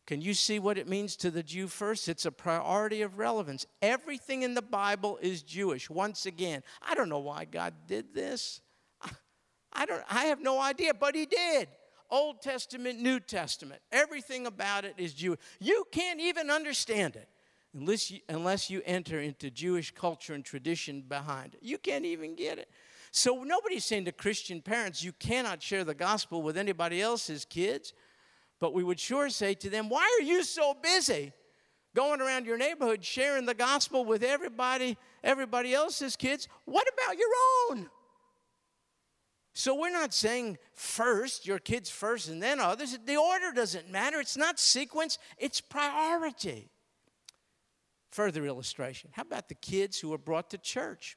[0.07, 2.09] Can you see what it means to the Jew first?
[2.09, 3.67] It's a priority of relevance.
[3.83, 5.91] Everything in the Bible is Jewish.
[5.91, 8.61] Once again, I don't know why God did this.
[9.73, 11.69] I don't I have no idea, but he did.
[12.09, 15.41] Old Testament, New Testament, everything about it is Jewish.
[15.59, 17.29] You can't even understand it
[17.75, 21.61] unless you, unless you enter into Jewish culture and tradition behind it.
[21.63, 22.71] You can't even get it.
[23.11, 27.93] So nobody's saying to Christian parents, you cannot share the gospel with anybody else's kids.
[28.59, 31.33] But we would sure say to them, Why are you so busy
[31.95, 36.49] going around your neighborhood sharing the gospel with everybody, everybody else's kids?
[36.65, 37.29] What about your
[37.71, 37.91] own?
[39.59, 42.99] So we're not saying first, your kids first and then others.
[43.07, 44.21] The order doesn't matter.
[44.21, 46.69] It's not sequence, it's priority.
[48.11, 51.17] Further illustration how about the kids who are brought to church?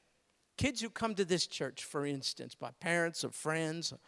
[0.56, 3.98] Kids who come to this church, for instance, by parents or friends, or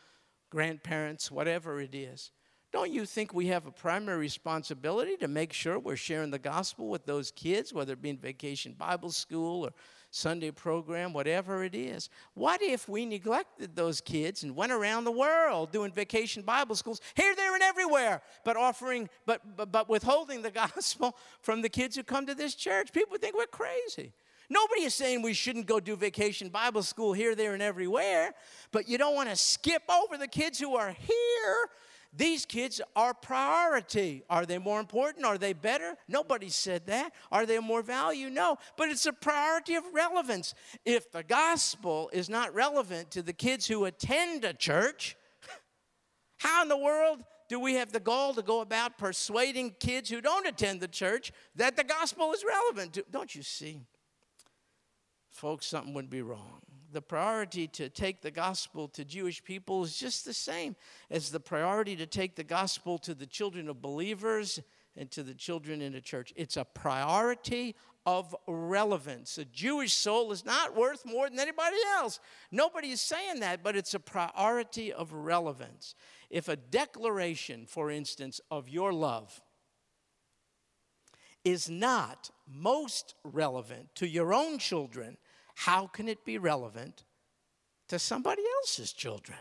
[0.51, 2.31] grandparents, whatever it is.
[2.73, 6.89] Don't you think we have a primary responsibility to make sure we're sharing the gospel
[6.89, 9.73] with those kids, whether it be in vacation Bible school or
[10.11, 12.09] Sunday program, whatever it is?
[12.33, 17.03] What if we neglected those kids and went around the world doing vacation Bible schools
[17.15, 21.95] here, there, and everywhere, but offering, but, but, but withholding the gospel from the kids
[21.95, 22.91] who come to this church?
[22.95, 24.15] People think we're crazy.
[24.49, 28.33] Nobody is saying we shouldn't go do vacation Bible school here, there, and everywhere,
[28.71, 31.69] but you don't want to skip over the kids who are here
[32.15, 34.23] these kids are priority.
[34.29, 35.25] Are they more important?
[35.25, 35.97] Are they better?
[36.09, 37.13] Nobody said that.
[37.31, 38.29] Are they more value?
[38.29, 38.59] No.
[38.77, 40.55] But it's a priority of relevance.
[40.85, 45.17] If the gospel is not relevant to the kids who attend a church,
[46.37, 50.21] how in the world do we have the goal to go about persuading kids who
[50.21, 53.05] don't attend the church that the gospel is relevant to?
[53.11, 53.81] Don't you see?
[55.31, 56.61] Folks, something would be wrong
[56.93, 60.77] the priority to take the gospel to Jewish people is just the same
[61.11, 64.61] as the priority to take the gospel to the children of believers
[64.97, 66.33] and to the children in the church.
[66.37, 67.75] It's a priority
[68.05, 69.39] of relevance.
[69.39, 72.21] A Jewish soul is not worth more than anybody else.
[72.51, 75.95] Nobody is saying that, but it's a priority of relevance.
[76.29, 79.41] If a declaration, for instance, of your love
[81.45, 85.17] is not most relevant to your own children,
[85.55, 87.05] how can it be relevant
[87.89, 89.39] to somebody else's children?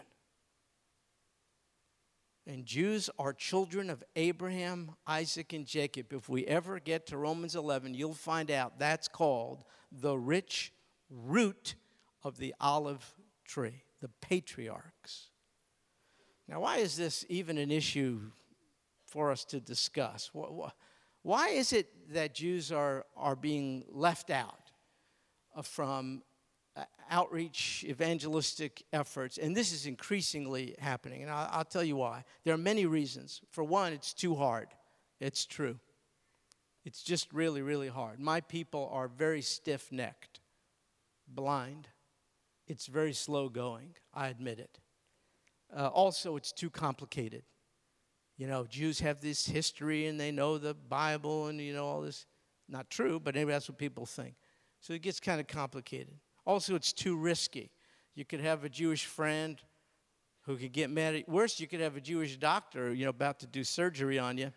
[2.47, 6.11] And Jews are children of Abraham, Isaac, and Jacob.
[6.11, 10.73] If we ever get to Romans 11, you'll find out that's called the rich
[11.09, 11.75] root
[12.23, 13.13] of the olive
[13.45, 15.29] tree, the patriarchs.
[16.47, 18.19] Now, why is this even an issue
[19.05, 20.31] for us to discuss?
[21.21, 24.60] Why is it that Jews are, are being left out?
[25.63, 26.23] From
[26.75, 31.21] uh, outreach evangelistic efforts, and this is increasingly happening.
[31.21, 32.23] And I'll, tell you why.
[32.45, 33.41] There are many reasons.
[33.49, 34.69] For one, it's too hard.
[35.19, 35.77] It's true.
[36.85, 38.19] It's just really, really hard.
[38.19, 40.39] My people are very stiff necked,
[41.27, 41.89] blind.
[42.67, 43.95] It's very slow going.
[44.13, 44.79] I admit it.
[45.75, 47.43] Uh, also, it's too complicated.
[48.37, 52.01] You know, Jews have this history and they know the Bible and, you know, all
[52.01, 52.25] this.
[52.67, 54.35] Not true, but maybe that's what people think.
[54.81, 56.13] So it gets kind of complicated.
[56.45, 57.71] Also, it's too risky.
[58.15, 59.61] You could have a Jewish friend
[60.45, 63.39] who could get mad at worse you could have a jewish doctor you know about
[63.39, 64.51] to do surgery on you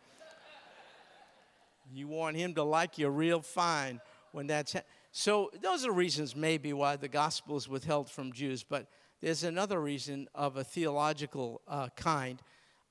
[1.93, 4.01] you want him to like you real fine
[4.33, 4.83] when that's ha-
[5.13, 8.89] so those are reasons maybe why the gospel is withheld from jews but
[9.21, 12.41] there's another reason of a theological uh, kind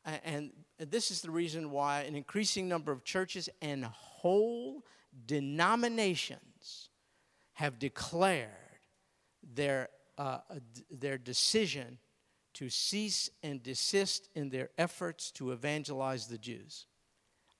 [0.05, 4.83] and this is the reason why an increasing number of churches and whole
[5.25, 6.52] denominations
[7.53, 8.49] have declared
[9.53, 10.39] their, uh,
[10.89, 11.97] their decision
[12.53, 16.87] to cease and desist in their efforts to evangelize the Jews.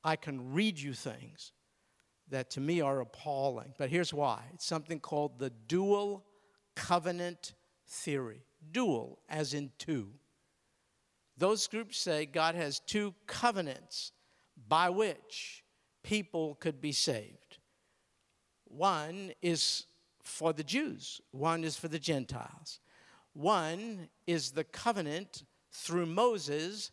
[0.04, 1.54] I can read you things
[2.30, 6.26] that to me are appalling, but here's why it's something called the dual
[6.76, 7.54] covenant
[7.88, 8.44] theory.
[8.72, 10.10] Dual, as in two.
[11.38, 14.12] Those groups say God has two covenants
[14.68, 15.64] by which
[16.04, 17.43] people could be saved.
[18.76, 19.86] One is
[20.24, 22.80] for the Jews, one is for the Gentiles.
[23.34, 26.92] One is the covenant through Moses.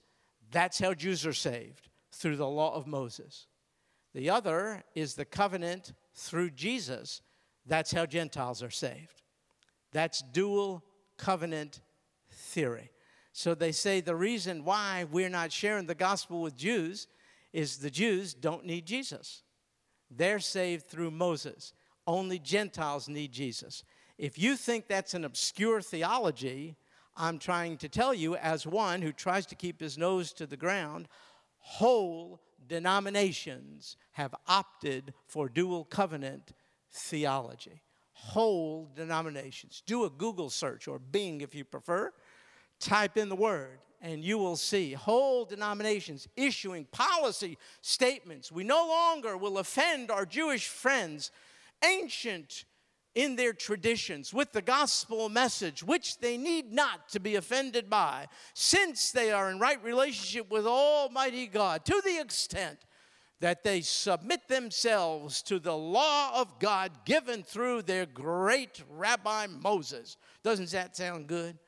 [0.50, 3.46] That's how Jews are saved, through the law of Moses.
[4.14, 7.22] The other is the covenant through Jesus.
[7.66, 9.22] That's how Gentiles are saved.
[9.92, 10.82] That's dual
[11.16, 11.80] covenant
[12.30, 12.90] theory.
[13.32, 17.06] So they say the reason why we're not sharing the gospel with Jews
[17.52, 19.42] is the Jews don't need Jesus.
[20.10, 21.72] They're saved through Moses.
[22.06, 23.84] Only Gentiles need Jesus.
[24.18, 26.76] If you think that's an obscure theology,
[27.16, 30.56] I'm trying to tell you, as one who tries to keep his nose to the
[30.56, 31.08] ground,
[31.58, 36.52] whole denominations have opted for dual covenant
[36.90, 37.82] theology.
[38.12, 39.82] Whole denominations.
[39.86, 42.12] Do a Google search or Bing if you prefer.
[42.80, 48.50] Type in the word and you will see whole denominations issuing policy statements.
[48.50, 51.30] We no longer will offend our Jewish friends,
[51.84, 52.64] ancient
[53.14, 58.26] in their traditions, with the gospel message, which they need not to be offended by,
[58.54, 62.78] since they are in right relationship with Almighty God, to the extent
[63.40, 70.16] that they submit themselves to the law of God given through their great Rabbi Moses.
[70.42, 71.58] Doesn't that sound good?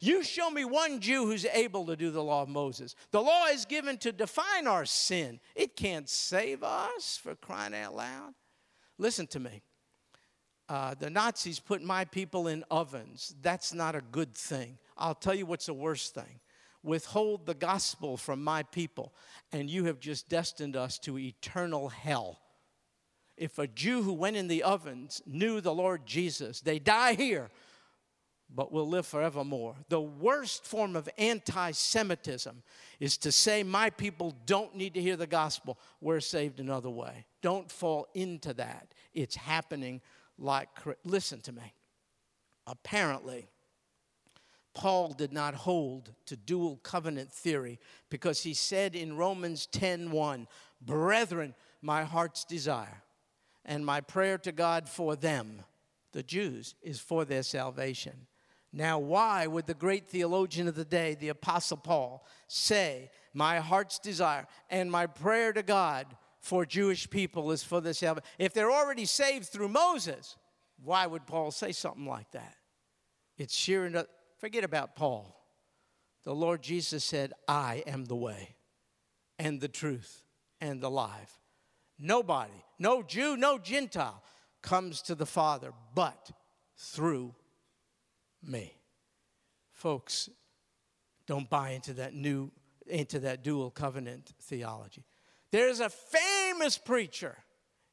[0.00, 2.94] You show me one Jew who's able to do the law of Moses.
[3.10, 7.94] The law is given to define our sin, it can't save us for crying out
[7.94, 8.34] loud.
[8.98, 9.62] Listen to me.
[10.68, 13.34] Uh, the Nazis put my people in ovens.
[13.40, 14.76] That's not a good thing.
[14.98, 16.40] I'll tell you what's the worst thing.
[16.82, 19.12] withhold the gospel from my people,
[19.52, 22.38] and you have just destined us to eternal hell.
[23.36, 27.50] If a Jew who went in the ovens knew the Lord Jesus, they die here,
[28.54, 29.76] but will live forevermore.
[29.88, 32.62] The worst form of anti Semitism
[33.00, 35.78] is to say, My people don't need to hear the gospel.
[36.00, 37.26] We're saved another way.
[37.42, 38.94] Don't fall into that.
[39.12, 40.00] It's happening
[40.38, 40.68] like,
[41.04, 41.74] listen to me.
[42.66, 43.48] Apparently,
[44.74, 47.80] Paul did not hold to dual covenant theory
[48.10, 50.46] because he said in Romans 10:1,
[50.80, 53.02] "Brethren, my heart's desire
[53.64, 55.64] and my prayer to God for them,
[56.12, 58.27] the Jews, is for their salvation."
[58.72, 63.98] Now, why would the great theologian of the day, the Apostle Paul, say, My heart's
[63.98, 66.06] desire and my prayer to God
[66.40, 68.28] for Jewish people is for their salvation?
[68.38, 70.36] If they're already saved through Moses,
[70.82, 72.56] why would Paul say something like that?
[73.38, 74.06] It's sheer enough.
[74.38, 75.34] Forget about Paul.
[76.24, 78.56] The Lord Jesus said, I am the way
[79.38, 80.24] and the truth
[80.60, 81.38] and the life.
[81.98, 84.22] Nobody, no Jew, no Gentile
[84.62, 86.30] comes to the Father but
[86.76, 87.34] through
[88.42, 88.74] me.
[89.72, 90.28] Folks,
[91.26, 92.50] don't buy into that new
[92.86, 95.04] into that dual covenant theology.
[95.50, 97.36] There's a famous preacher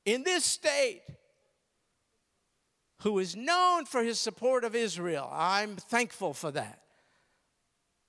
[0.06, 1.02] in this state
[3.02, 5.30] who is known for his support of Israel.
[5.32, 6.80] I'm thankful for that.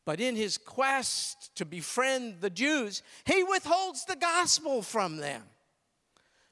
[0.05, 5.43] But in his quest to befriend the Jews, he withholds the gospel from them.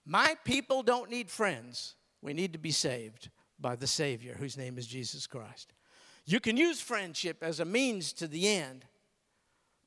[0.05, 1.95] My people don't need friends.
[2.21, 3.31] We need to be saved
[3.61, 5.73] by the Savior, whose name is Jesus Christ.
[6.27, 8.85] You can use friendship as a means to the end.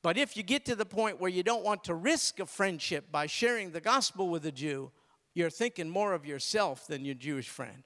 [0.02, 3.10] But if you get to the point where you don't want to risk a friendship
[3.10, 4.92] by sharing the gospel with a Jew,
[5.34, 7.82] you're thinking more of yourself than your Jewish friend.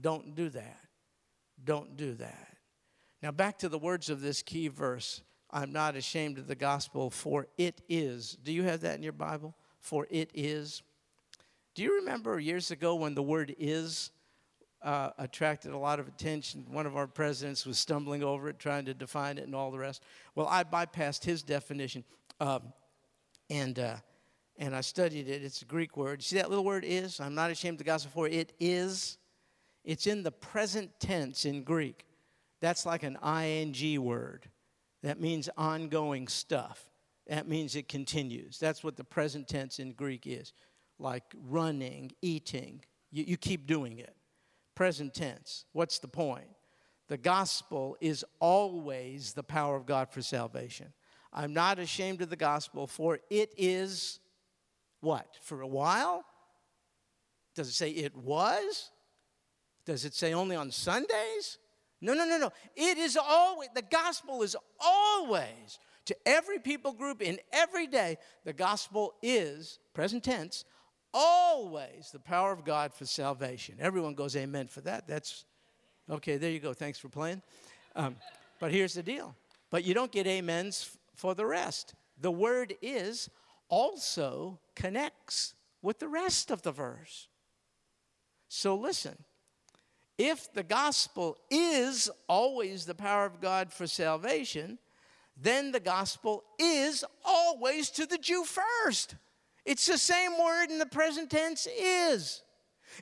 [0.00, 0.80] Don't do that.
[1.64, 2.56] Don't do that.
[3.22, 7.10] Now, back to the words of this key verse I'm not ashamed of the gospel,
[7.10, 8.36] for it is.
[8.42, 9.54] Do you have that in your Bible?
[9.80, 10.82] For it is.
[11.74, 14.10] Do you remember years ago when the word is
[14.84, 16.64] uh, attracted a lot of attention?
[16.70, 19.78] One of our presidents was stumbling over it, trying to define it, and all the
[19.78, 20.02] rest.
[20.34, 22.04] Well, I bypassed his definition.
[22.40, 22.72] Um,
[23.50, 23.96] and uh,
[24.56, 25.42] and I studied it.
[25.42, 26.22] It's a Greek word.
[26.22, 27.18] See that little word is?
[27.18, 29.18] I'm not ashamed the gospel, for it is
[29.84, 32.06] it's in the present tense in Greek.
[32.60, 34.48] That's like an ing word.
[35.02, 36.90] That means ongoing stuff.
[37.26, 38.58] That means it continues.
[38.58, 40.52] That's what the present tense in Greek is
[40.98, 42.82] like running, eating.
[43.10, 44.14] You, you keep doing it.
[44.74, 45.64] Present tense.
[45.72, 46.48] What's the point?
[47.08, 50.92] The gospel is always the power of God for salvation.
[51.32, 54.20] I'm not ashamed of the gospel, for it is
[55.00, 55.26] what?
[55.42, 56.24] For a while?
[57.54, 58.90] Does it say it was?
[59.84, 61.58] Does it say only on Sundays?
[62.00, 62.52] No, no, no, no.
[62.74, 68.16] It is always, the gospel is always to every people group in every day.
[68.44, 70.64] The gospel is, present tense,
[71.14, 73.76] always the power of God for salvation.
[73.80, 75.06] Everyone goes amen for that.
[75.06, 75.44] That's
[76.10, 76.74] okay, there you go.
[76.74, 77.40] Thanks for playing.
[77.96, 78.16] Um,
[78.60, 79.34] but here's the deal.
[79.70, 81.94] But you don't get amens for the rest.
[82.20, 83.30] The word is
[83.68, 87.28] also connects with the rest of the verse.
[88.48, 89.16] So listen.
[90.16, 94.78] If the gospel is always the power of God for salvation,
[95.36, 99.16] then the gospel is always to the Jew first.
[99.64, 102.42] It's the same word in the present tense is.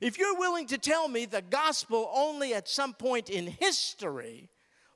[0.00, 4.48] If you're willing to tell me the gospel only at some point in history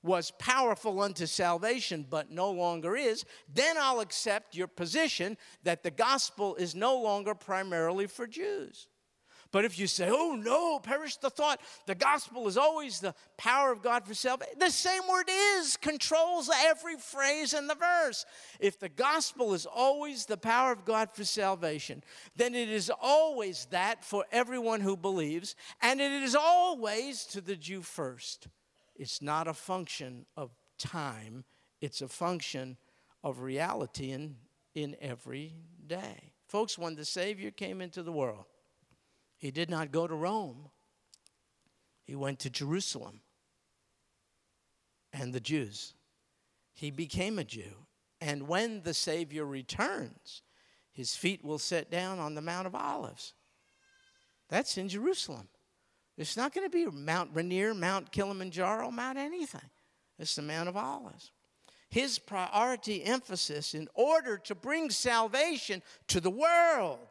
[0.03, 5.91] was powerful unto salvation but no longer is, then I'll accept your position that the
[5.91, 8.89] gospel is no longer primarily for Jews.
[9.53, 13.73] But if you say, oh no, perish the thought, the gospel is always the power
[13.73, 18.27] of God for salvation, the same word is controls every phrase in the verse.
[18.61, 22.03] If the gospel is always the power of God for salvation,
[22.37, 27.57] then it is always that for everyone who believes, and it is always to the
[27.57, 28.49] Jew first.
[28.95, 31.45] It's not a function of time,
[31.81, 32.77] it's a function
[33.23, 34.37] of reality in,
[34.75, 35.55] in every
[35.87, 36.33] day.
[36.49, 38.45] Folks, when the Savior came into the world,
[39.37, 40.71] he did not go to Rome,
[42.05, 43.21] he went to Jerusalem
[45.13, 45.95] and the Jews.
[46.73, 47.87] He became a Jew.
[48.21, 50.43] And when the Savior returns,
[50.93, 53.35] his feet will set down on the Mount of Olives.
[54.49, 55.49] That's in Jerusalem.
[56.17, 59.69] It's not going to be Mount Rainier, Mount Kilimanjaro, Mount anything.
[60.19, 61.33] It's the Mount of Olives.
[61.91, 67.09] His priority emphasis in order to bring salvation to the world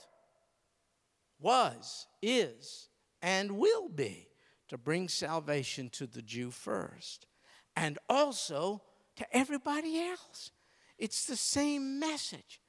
[1.40, 2.90] was, is,
[3.22, 4.28] and will be
[4.68, 7.26] to bring salvation to the Jew first
[7.76, 8.82] and also
[9.16, 10.52] to everybody else.
[10.98, 12.62] It's the same message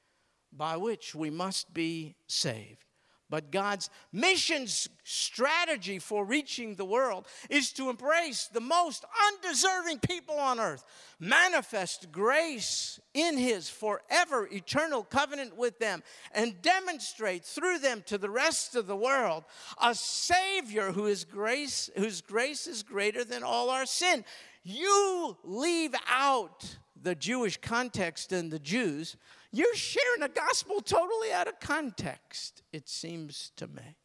[0.52, 2.85] by which we must be saved.
[3.28, 4.66] But God's mission
[5.02, 10.84] strategy for reaching the world is to embrace the most undeserving people on earth,
[11.18, 18.30] manifest grace in His forever eternal covenant with them, and demonstrate through them to the
[18.30, 19.44] rest of the world
[19.82, 24.24] a Savior who is grace, whose grace is greater than all our sin.
[24.62, 29.16] You leave out the Jewish context and the Jews
[29.56, 33.96] you're sharing the gospel totally out of context, it seems to me.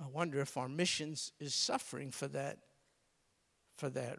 [0.00, 2.58] I wonder if our missions is suffering for that,
[3.76, 4.18] for that,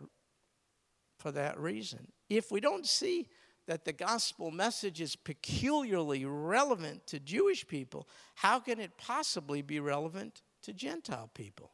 [1.17, 2.11] for that reason.
[2.29, 3.27] If we don't see
[3.65, 9.79] that the gospel message is peculiarly relevant to Jewish people, how can it possibly be
[9.79, 11.71] relevant to Gentile people?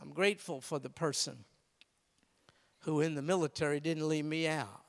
[0.00, 1.44] I'm grateful for the person
[2.80, 4.85] who in the military didn't leave me out.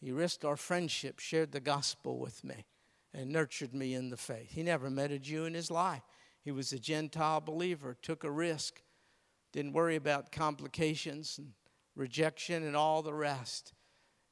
[0.00, 2.64] He risked our friendship, shared the gospel with me,
[3.12, 4.50] and nurtured me in the faith.
[4.50, 6.02] He never met a Jew in his life.
[6.42, 8.82] He was a Gentile believer, took a risk,
[9.52, 11.52] didn't worry about complications and
[11.94, 13.74] rejection and all the rest,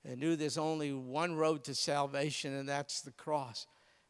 [0.04, 3.66] and knew there's only one road to salvation, and that's the cross.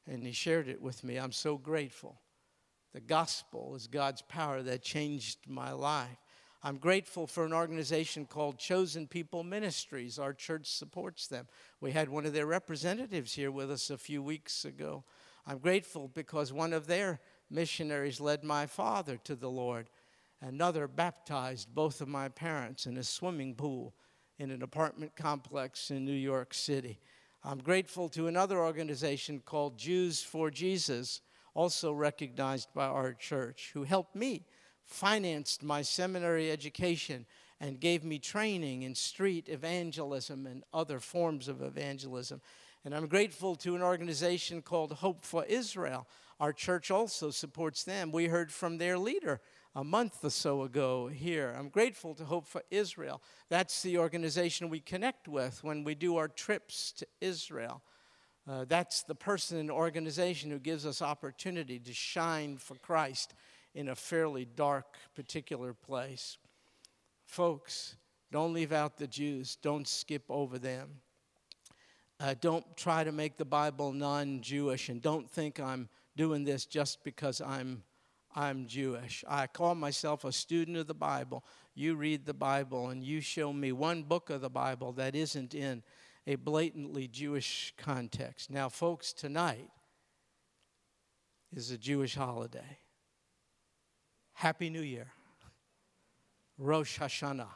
[0.06, 1.16] And he shared it with me.
[1.16, 2.20] I'm so grateful.
[2.94, 6.16] The gospel is God's power that changed my life.
[6.60, 10.18] I'm grateful for an organization called Chosen People Ministries.
[10.18, 11.46] Our church supports them.
[11.80, 15.04] We had one of their representatives here with us a few weeks ago.
[15.46, 19.88] I'm grateful because one of their missionaries led my father to the Lord.
[20.40, 23.94] Another baptized both of my parents in a swimming pool
[24.40, 26.98] in an apartment complex in New York City.
[27.44, 31.20] I'm grateful to another organization called Jews for Jesus,
[31.54, 34.44] also recognized by our church, who helped me
[34.88, 37.26] financed my seminary education
[37.60, 42.40] and gave me training in street evangelism and other forms of evangelism.
[42.84, 46.06] And I'm grateful to an organization called Hope for Israel.
[46.40, 48.12] Our church also supports them.
[48.12, 49.40] We heard from their leader
[49.74, 51.54] a month or so ago here.
[51.58, 53.20] I'm grateful to Hope for Israel.
[53.48, 57.82] That's the organization we connect with when we do our trips to Israel.
[58.48, 63.34] Uh, that's the person and organization who gives us opportunity to shine for Christ
[63.78, 66.36] in a fairly dark particular place.
[67.26, 67.94] Folks,
[68.32, 71.00] don't leave out the Jews, don't skip over them.
[72.18, 76.66] Uh, don't try to make the Bible non Jewish, and don't think I'm doing this
[76.66, 77.84] just because I'm,
[78.34, 79.24] I'm Jewish.
[79.28, 81.44] I call myself a student of the Bible.
[81.76, 85.54] You read the Bible, and you show me one book of the Bible that isn't
[85.54, 85.84] in
[86.26, 88.50] a blatantly Jewish context.
[88.50, 89.70] Now, folks, tonight
[91.54, 92.80] is a Jewish holiday.
[94.38, 95.08] Happy New Year.
[96.58, 97.48] Rosh Hashanah.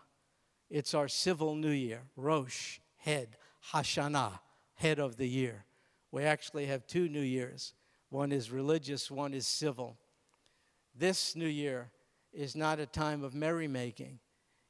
[0.69, 2.03] It's our civil new year.
[2.17, 3.37] Rosh, head.
[3.73, 4.41] Hashanah,
[4.75, 5.65] head of the year.
[6.11, 7.75] We actually have two new years.
[8.09, 9.97] One is religious, one is civil.
[10.93, 11.93] This new year
[12.33, 14.19] is not a time of merrymaking.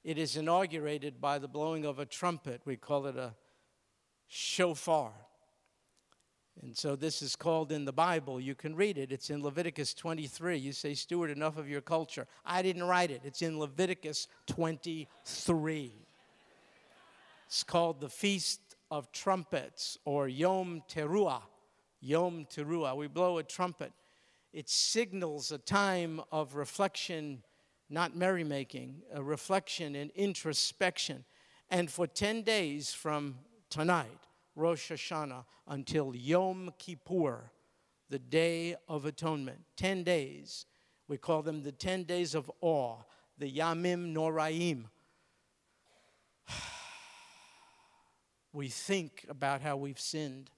[0.04, 2.60] It is inaugurated by the blowing of a trumpet.
[2.66, 3.34] We call it a
[4.28, 5.14] shofar.
[6.60, 8.38] And so this is called in the Bible.
[8.38, 9.10] You can read it.
[9.10, 10.58] It's in Leviticus 23.
[10.58, 12.26] You say, Stuart, enough of your culture.
[12.44, 13.22] I didn't write it.
[13.24, 15.92] It's in Leviticus 23.
[17.46, 21.42] It's called the Feast of Trumpets or Yom Teruah.
[22.00, 22.96] Yom Teruah.
[22.96, 23.92] We blow a trumpet.
[24.52, 27.42] It signals a time of reflection,
[27.88, 31.24] not merrymaking, a reflection and introspection.
[31.70, 33.38] And for 10 days from
[33.70, 34.18] tonight,
[34.54, 37.50] Rosh Hashanah until Yom Kippur,
[38.08, 39.60] the Day of Atonement.
[39.76, 40.66] 10 days.
[41.08, 42.98] We call them the 10 days of awe,
[43.38, 44.84] the Yamim Noraim.
[48.54, 50.50] We think about how we've sinned.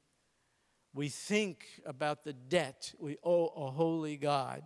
[0.92, 4.64] We think about the debt we owe a holy God.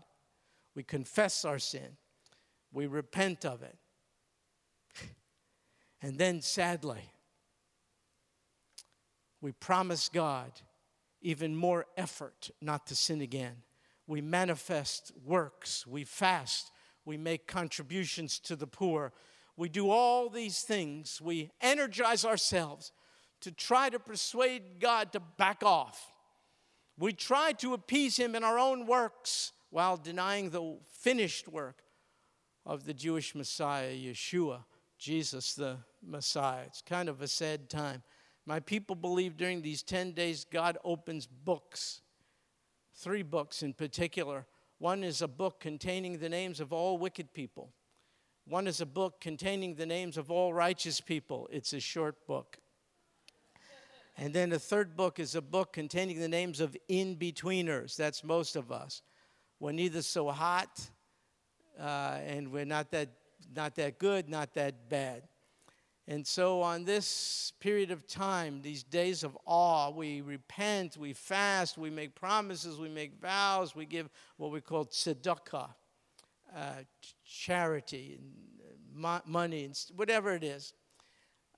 [0.74, 1.99] We confess our sin.
[2.72, 3.76] We repent of it.
[6.01, 7.11] And then, sadly,
[9.41, 10.53] we promise God
[11.20, 13.57] even more effort not to sin again.
[14.07, 16.70] We manifest works, we fast,
[17.05, 19.12] we make contributions to the poor.
[19.57, 21.20] We do all these things.
[21.20, 22.93] We energize ourselves
[23.41, 26.12] to try to persuade God to back off.
[26.99, 31.82] We try to appease Him in our own works while denying the finished work
[32.66, 34.64] of the Jewish Messiah, Yeshua,
[34.99, 36.62] Jesus the Messiah.
[36.66, 38.03] It's kind of a sad time.
[38.49, 42.01] My people believe during these 10 days, God opens books,
[42.94, 44.46] three books in particular.
[44.78, 47.74] One is a book containing the names of all wicked people,
[48.46, 51.46] one is a book containing the names of all righteous people.
[51.53, 52.57] It's a short book.
[54.16, 57.96] And then the third book is a book containing the names of in betweeners.
[57.96, 59.03] That's most of us.
[59.61, 60.80] We're neither so hot
[61.78, 63.11] uh, and we're not that,
[63.55, 65.24] not that good, not that bad.
[66.11, 71.76] And so, on this period of time, these days of awe, we repent, we fast,
[71.76, 75.68] we make promises, we make vows, we give what we call tzedakah,
[76.56, 76.72] uh,
[77.26, 80.72] charity, and uh, money, and whatever it is,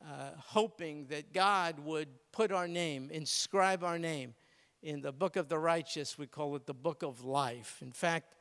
[0.03, 4.35] uh, hoping that God would put our name, inscribe our name
[4.83, 6.19] in the book of the righteous.
[6.19, 7.79] We call it the book of life.
[7.83, 8.35] In fact,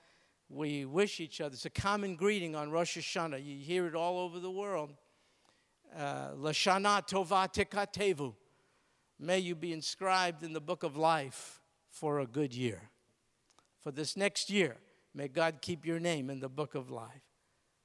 [0.49, 3.45] we wish each other, it's a common greeting on Rosh Hashanah.
[3.45, 4.95] You hear it all over the world
[5.97, 8.33] Uh, Lashana Tova.
[9.19, 12.89] May you be inscribed in the book of life for a good year.
[13.81, 14.77] For this next year,
[15.13, 17.23] may God keep your name in the book of life.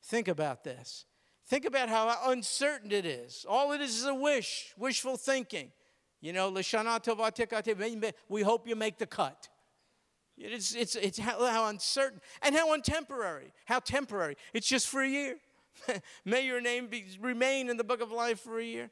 [0.02, 1.06] Think about this.
[1.46, 3.44] Think about how uncertain it is.
[3.48, 5.72] All it is is a wish, wishful thinking.
[6.20, 8.12] You know, Lashana Tova.
[8.28, 9.48] We hope you make the cut.
[10.36, 13.52] It's, it's, it's how, how uncertain and how untemporary.
[13.66, 14.36] How temporary.
[14.52, 15.36] It's just for a year.
[16.24, 18.90] May your name be, remain in the book of life for a year.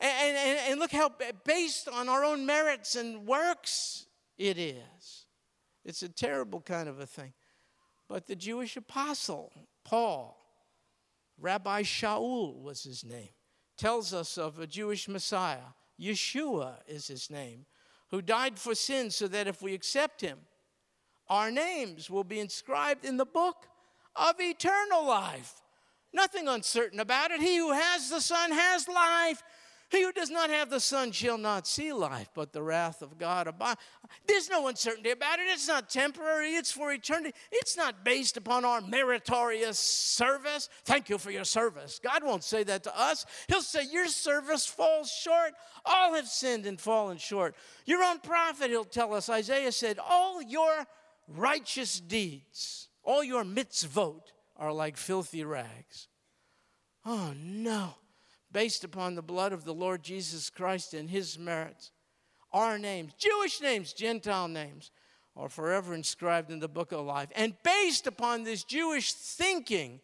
[0.00, 1.10] And, and, and look how
[1.44, 4.06] based on our own merits and works
[4.36, 5.26] it is.
[5.84, 7.32] It's a terrible kind of a thing.
[8.08, 9.52] But the Jewish apostle,
[9.84, 10.38] Paul,
[11.40, 13.30] Rabbi Shaul was his name,
[13.76, 15.74] tells us of a Jewish Messiah.
[16.00, 17.66] Yeshua is his name,
[18.10, 20.38] who died for sin so that if we accept him,
[21.28, 23.66] our names will be inscribed in the book
[24.16, 25.62] of eternal life.
[26.12, 27.40] Nothing uncertain about it.
[27.40, 29.42] He who has the Son has life.
[29.90, 33.16] He who does not have the Son shall not see life, but the wrath of
[33.16, 33.76] God abide.
[34.26, 35.46] There's no uncertainty about it.
[35.48, 37.34] It's not temporary, it's for eternity.
[37.50, 40.68] It's not based upon our meritorious service.
[40.84, 42.00] Thank you for your service.
[42.02, 43.24] God won't say that to us.
[43.48, 45.52] He'll say, Your service falls short.
[45.86, 47.54] All have sinned and fallen short.
[47.86, 50.86] Your own prophet, he'll tell us, Isaiah said, All your
[51.28, 54.20] righteous deeds, all your mitzvot,
[54.58, 56.08] are like filthy rags.
[57.04, 57.94] Oh no.
[58.50, 61.92] Based upon the blood of the Lord Jesus Christ and his merits,
[62.52, 64.90] our names, Jewish names, Gentile names,
[65.36, 67.28] are forever inscribed in the book of life.
[67.36, 70.00] And based upon this Jewish thinking,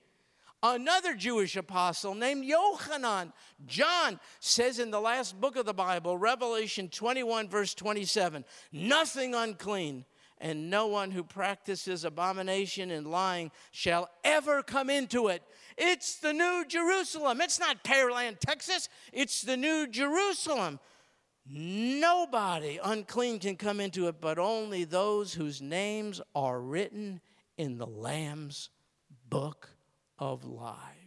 [0.62, 3.32] another Jewish apostle named Yochanan,
[3.66, 10.04] John, says in the last book of the Bible, Revelation 21, verse 27, nothing unclean
[10.38, 15.42] and no one who practices abomination and lying shall ever come into it.
[15.76, 17.40] It's the New Jerusalem.
[17.40, 18.88] It's not Pearland, Texas.
[19.12, 20.80] It's the New Jerusalem.
[21.46, 27.20] Nobody unclean can come into it, but only those whose names are written
[27.58, 28.70] in the Lamb's
[29.28, 29.68] book
[30.18, 31.03] of life.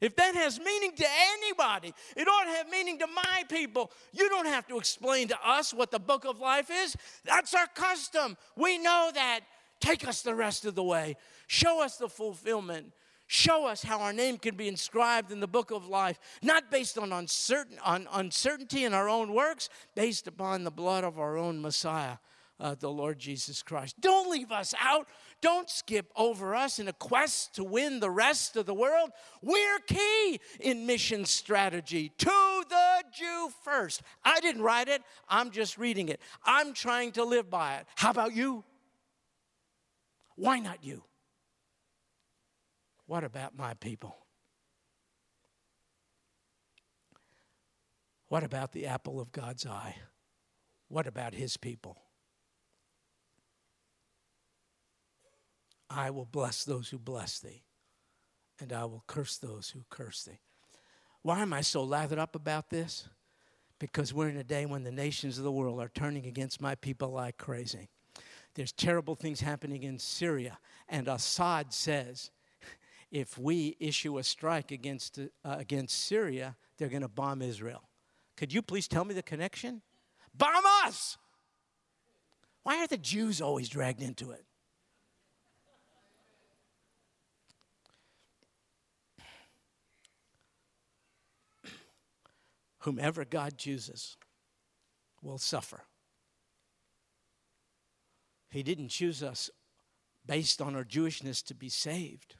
[0.00, 3.90] If that has meaning to anybody, it ought to have meaning to my people.
[4.12, 6.96] You don't have to explain to us what the book of life is.
[7.24, 8.36] That's our custom.
[8.56, 9.40] We know that.
[9.80, 11.16] Take us the rest of the way.
[11.46, 12.92] Show us the fulfillment.
[13.26, 16.96] Show us how our name can be inscribed in the book of life, not based
[16.96, 21.60] on, uncertain, on uncertainty in our own works, based upon the blood of our own
[21.60, 22.18] Messiah,
[22.60, 24.00] uh, the Lord Jesus Christ.
[24.00, 25.08] Don't leave us out.
[25.42, 29.10] Don't skip over us in a quest to win the rest of the world.
[29.42, 34.02] We're key in mission strategy to the Jew first.
[34.24, 36.20] I didn't write it, I'm just reading it.
[36.44, 37.86] I'm trying to live by it.
[37.96, 38.64] How about you?
[40.36, 41.04] Why not you?
[43.06, 44.16] What about my people?
[48.28, 49.96] What about the apple of God's eye?
[50.88, 51.96] What about his people?
[55.88, 57.62] I will bless those who bless thee,
[58.60, 60.40] and I will curse those who curse thee.
[61.22, 63.08] Why am I so lathered up about this?
[63.78, 66.74] Because we're in a day when the nations of the world are turning against my
[66.74, 67.88] people like crazy.
[68.54, 70.58] There's terrible things happening in Syria,
[70.88, 72.30] and Assad says
[73.10, 77.82] if we issue a strike against, uh, against Syria, they're going to bomb Israel.
[78.36, 79.82] Could you please tell me the connection?
[80.36, 81.16] Bomb us!
[82.62, 84.44] Why are the Jews always dragged into it?
[92.86, 94.16] Whomever God chooses
[95.20, 95.82] will suffer.
[98.48, 99.50] He didn't choose us
[100.24, 102.36] based on our Jewishness to be saved.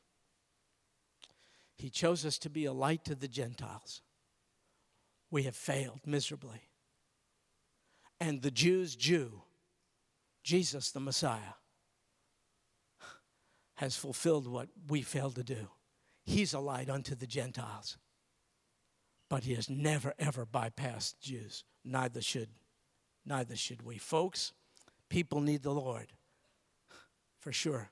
[1.74, 4.02] He chose us to be a light to the Gentiles.
[5.32, 6.68] We have failed miserably.
[8.20, 9.42] And the Jews' Jew,
[10.44, 11.56] Jesus the Messiah,
[13.74, 15.70] has fulfilled what we failed to do.
[16.24, 17.98] He's a light unto the Gentiles.
[19.28, 21.64] But he has never ever bypassed Jews.
[21.84, 22.48] Neither should
[23.24, 23.98] neither should we.
[23.98, 24.52] Folks,
[25.08, 26.12] people need the Lord.
[27.40, 27.90] For sure.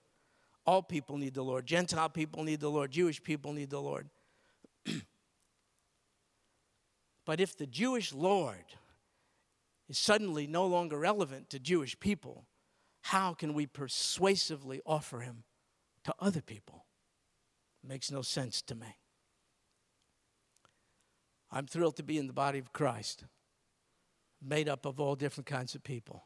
[0.67, 1.67] All people need the Lord.
[1.67, 2.91] Gentile people need the Lord.
[2.91, 4.09] Jewish people need the Lord.
[7.27, 8.65] but if the Jewish Lord
[9.89, 12.47] is suddenly no longer relevant to Jewish people,
[13.03, 15.45] how can we persuasively offer him
[16.05, 16.87] to other people?
[17.83, 18.97] It makes no sense to me.
[21.55, 23.25] I'm thrilled to be in the body of Christ,
[24.45, 26.25] made up of all different kinds of people.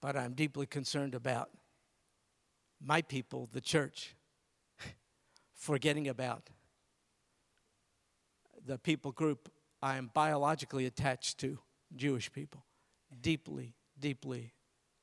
[0.00, 1.50] But I'm deeply concerned about
[2.82, 4.16] my people, the church,
[5.54, 6.48] forgetting about
[8.64, 11.58] the people group I am biologically attached to,
[11.94, 12.64] Jewish people.
[13.20, 14.54] Deeply, deeply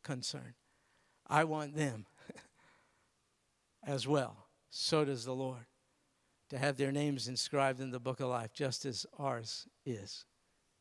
[0.03, 0.55] concerned.
[1.27, 2.07] I want them
[3.85, 4.47] as well.
[4.71, 5.65] So does the Lord.
[6.49, 10.25] To have their names inscribed in the book of life, just as ours is.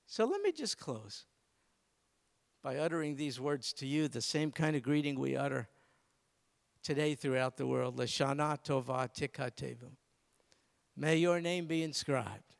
[0.06, 1.24] So let me just close
[2.62, 5.68] by uttering these words to you, the same kind of greeting we utter
[6.82, 7.96] today throughout the world.
[7.96, 9.08] Lashana Tova.
[10.96, 12.54] May your name be inscribed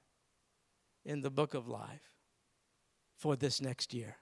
[1.04, 2.11] in the book of life
[3.16, 4.16] for this next year.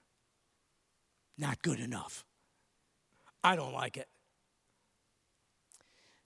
[1.37, 2.23] Not good enough.
[3.43, 4.07] I don't like it.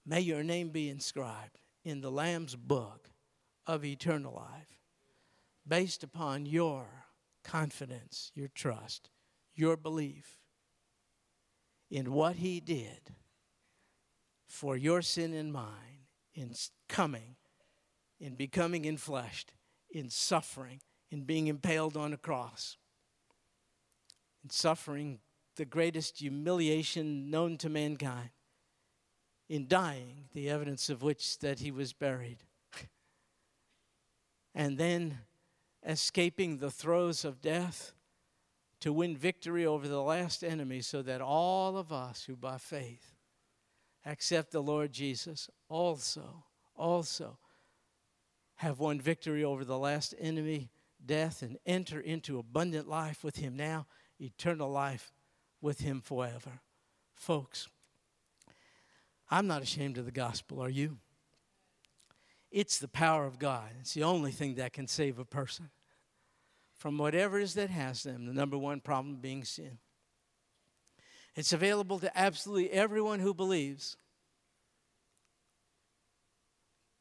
[0.05, 3.10] May your name be inscribed in the Lamb's book
[3.66, 4.80] of eternal life
[5.68, 7.06] based upon your
[7.44, 9.10] confidence, your trust,
[9.56, 10.40] your belief
[11.90, 13.16] in what he did
[14.48, 16.54] for your sin and mine in
[16.88, 17.36] coming,
[18.20, 19.46] in becoming enfleshed,
[19.92, 22.78] in suffering, in being impaled on a cross,
[24.44, 25.20] in suffering
[25.56, 28.30] the greatest humiliation known to mankind,
[29.50, 32.38] in dying, the evidence of which that he was buried,
[34.56, 35.18] and then
[35.86, 37.93] escaping the throes of death
[38.80, 43.16] to win victory over the last enemy so that all of us who by faith
[44.06, 46.43] accept the Lord Jesus also,
[46.76, 47.38] also
[48.58, 50.70] have won victory over the last enemy,
[51.06, 53.88] death, and enter into abundant life with Him now,
[54.20, 55.12] eternal life
[55.62, 56.62] with Him forever.
[57.16, 57.68] Folks,
[59.30, 60.98] I'm not ashamed of the gospel, are you?
[62.52, 63.70] It's the power of God.
[63.80, 65.70] It's the only thing that can save a person
[66.76, 69.78] from whatever it is that has them, the number one problem being sin.
[71.36, 73.98] It's available to absolutely everyone who believes,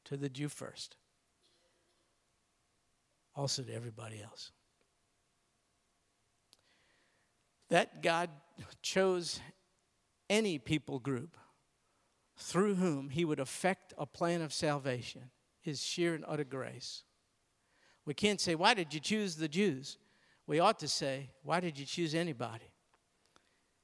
[0.04, 0.96] to the Jew first,
[3.34, 4.52] also to everybody else.
[7.70, 8.30] That God
[8.82, 9.40] chose
[10.28, 11.36] any people group
[12.38, 15.30] through whom he would effect a plan of salvation
[15.64, 17.02] is sheer and utter grace.
[18.06, 19.98] We can't say, Why did you choose the Jews?
[20.46, 22.72] We ought to say, Why did you choose anybody?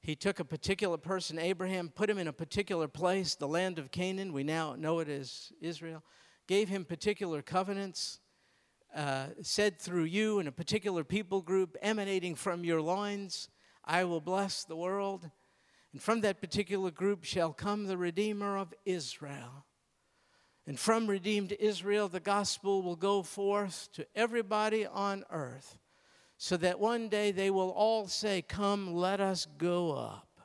[0.00, 3.90] He took a particular person, Abraham, put him in a particular place, the land of
[3.90, 4.32] Canaan.
[4.32, 6.02] We now know it as Israel.
[6.46, 8.20] Gave him particular covenants,
[8.94, 13.48] uh, said through you and a particular people group emanating from your loins,
[13.84, 15.30] I will bless the world.
[15.94, 19.64] And from that particular group shall come the Redeemer of Israel.
[20.66, 25.78] And from redeemed Israel, the gospel will go forth to everybody on earth
[26.36, 30.40] so that one day they will all say, Come, let us go up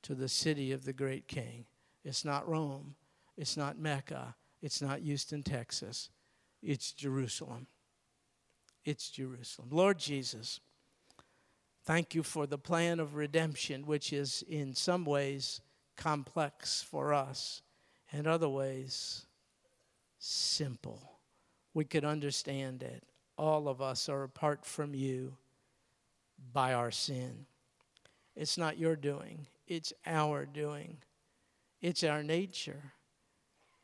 [0.00, 1.66] to the city of the great king.
[2.02, 2.94] It's not Rome,
[3.36, 6.08] it's not Mecca, it's not Houston, Texas,
[6.62, 7.66] it's Jerusalem.
[8.84, 9.68] It's Jerusalem.
[9.70, 10.58] Lord Jesus,
[11.84, 15.60] thank you for the plan of redemption, which is in some ways
[15.96, 17.62] complex for us,
[18.12, 19.26] in other ways
[20.18, 21.12] simple
[21.74, 23.02] we could understand it.
[23.38, 25.36] All of us are apart from you
[26.52, 27.46] by our sin.
[28.36, 30.98] It's not your doing, it's our doing.
[31.80, 32.92] It's our nature.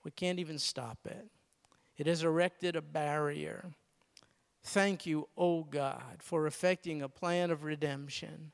[0.05, 1.26] We can't even stop it.
[1.96, 3.72] It has erected a barrier.
[4.62, 8.52] Thank you, O oh God, for effecting a plan of redemption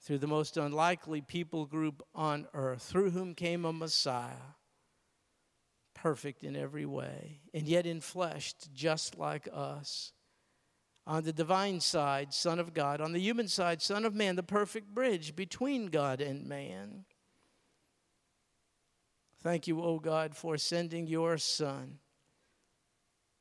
[0.00, 4.54] through the most unlikely people group on earth, through whom came a Messiah
[5.94, 10.12] perfect in every way, and yet enfleshed just like us.
[11.06, 13.00] On the divine side, Son of God.
[13.00, 17.04] On the human side, Son of Man, the perfect bridge between God and man.
[19.42, 21.98] Thank you, O God, for sending your Son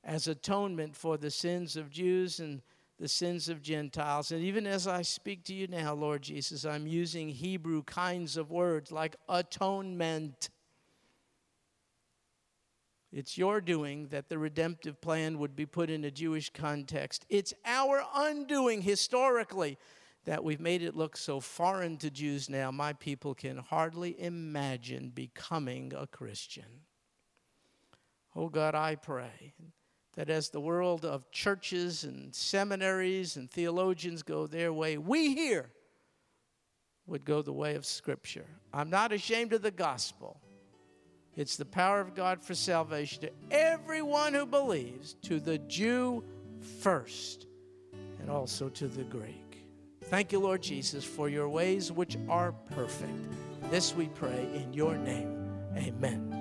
[0.04, 2.62] as atonement for the sins of Jews and
[2.98, 4.32] the sins of Gentiles.
[4.32, 8.52] And even as I speak to you now, Lord Jesus, I'm using Hebrew kinds of
[8.52, 10.50] words like atonement
[13.12, 17.26] It's your doing that the redemptive plan would be put in a Jewish context.
[17.28, 19.80] It's our undoing historically
[20.26, 25.10] that we've made it look so foreign to Jews now, my people can hardly imagine
[25.10, 26.84] becoming a Christian.
[28.36, 29.54] Oh God, I pray
[30.20, 35.70] that as the world of churches and seminaries and theologians go their way, we here
[37.08, 38.46] would go the way of Scripture.
[38.74, 40.42] I'm not ashamed of the gospel.
[41.38, 46.22] It's the power of God for salvation to everyone who believes, to the Jew
[46.82, 47.48] first,
[48.20, 49.64] and also to the Greek.
[50.04, 53.14] Thank you, Lord Jesus, for your ways which are perfect.
[53.72, 55.50] This we pray in your name.
[55.78, 56.39] Amen.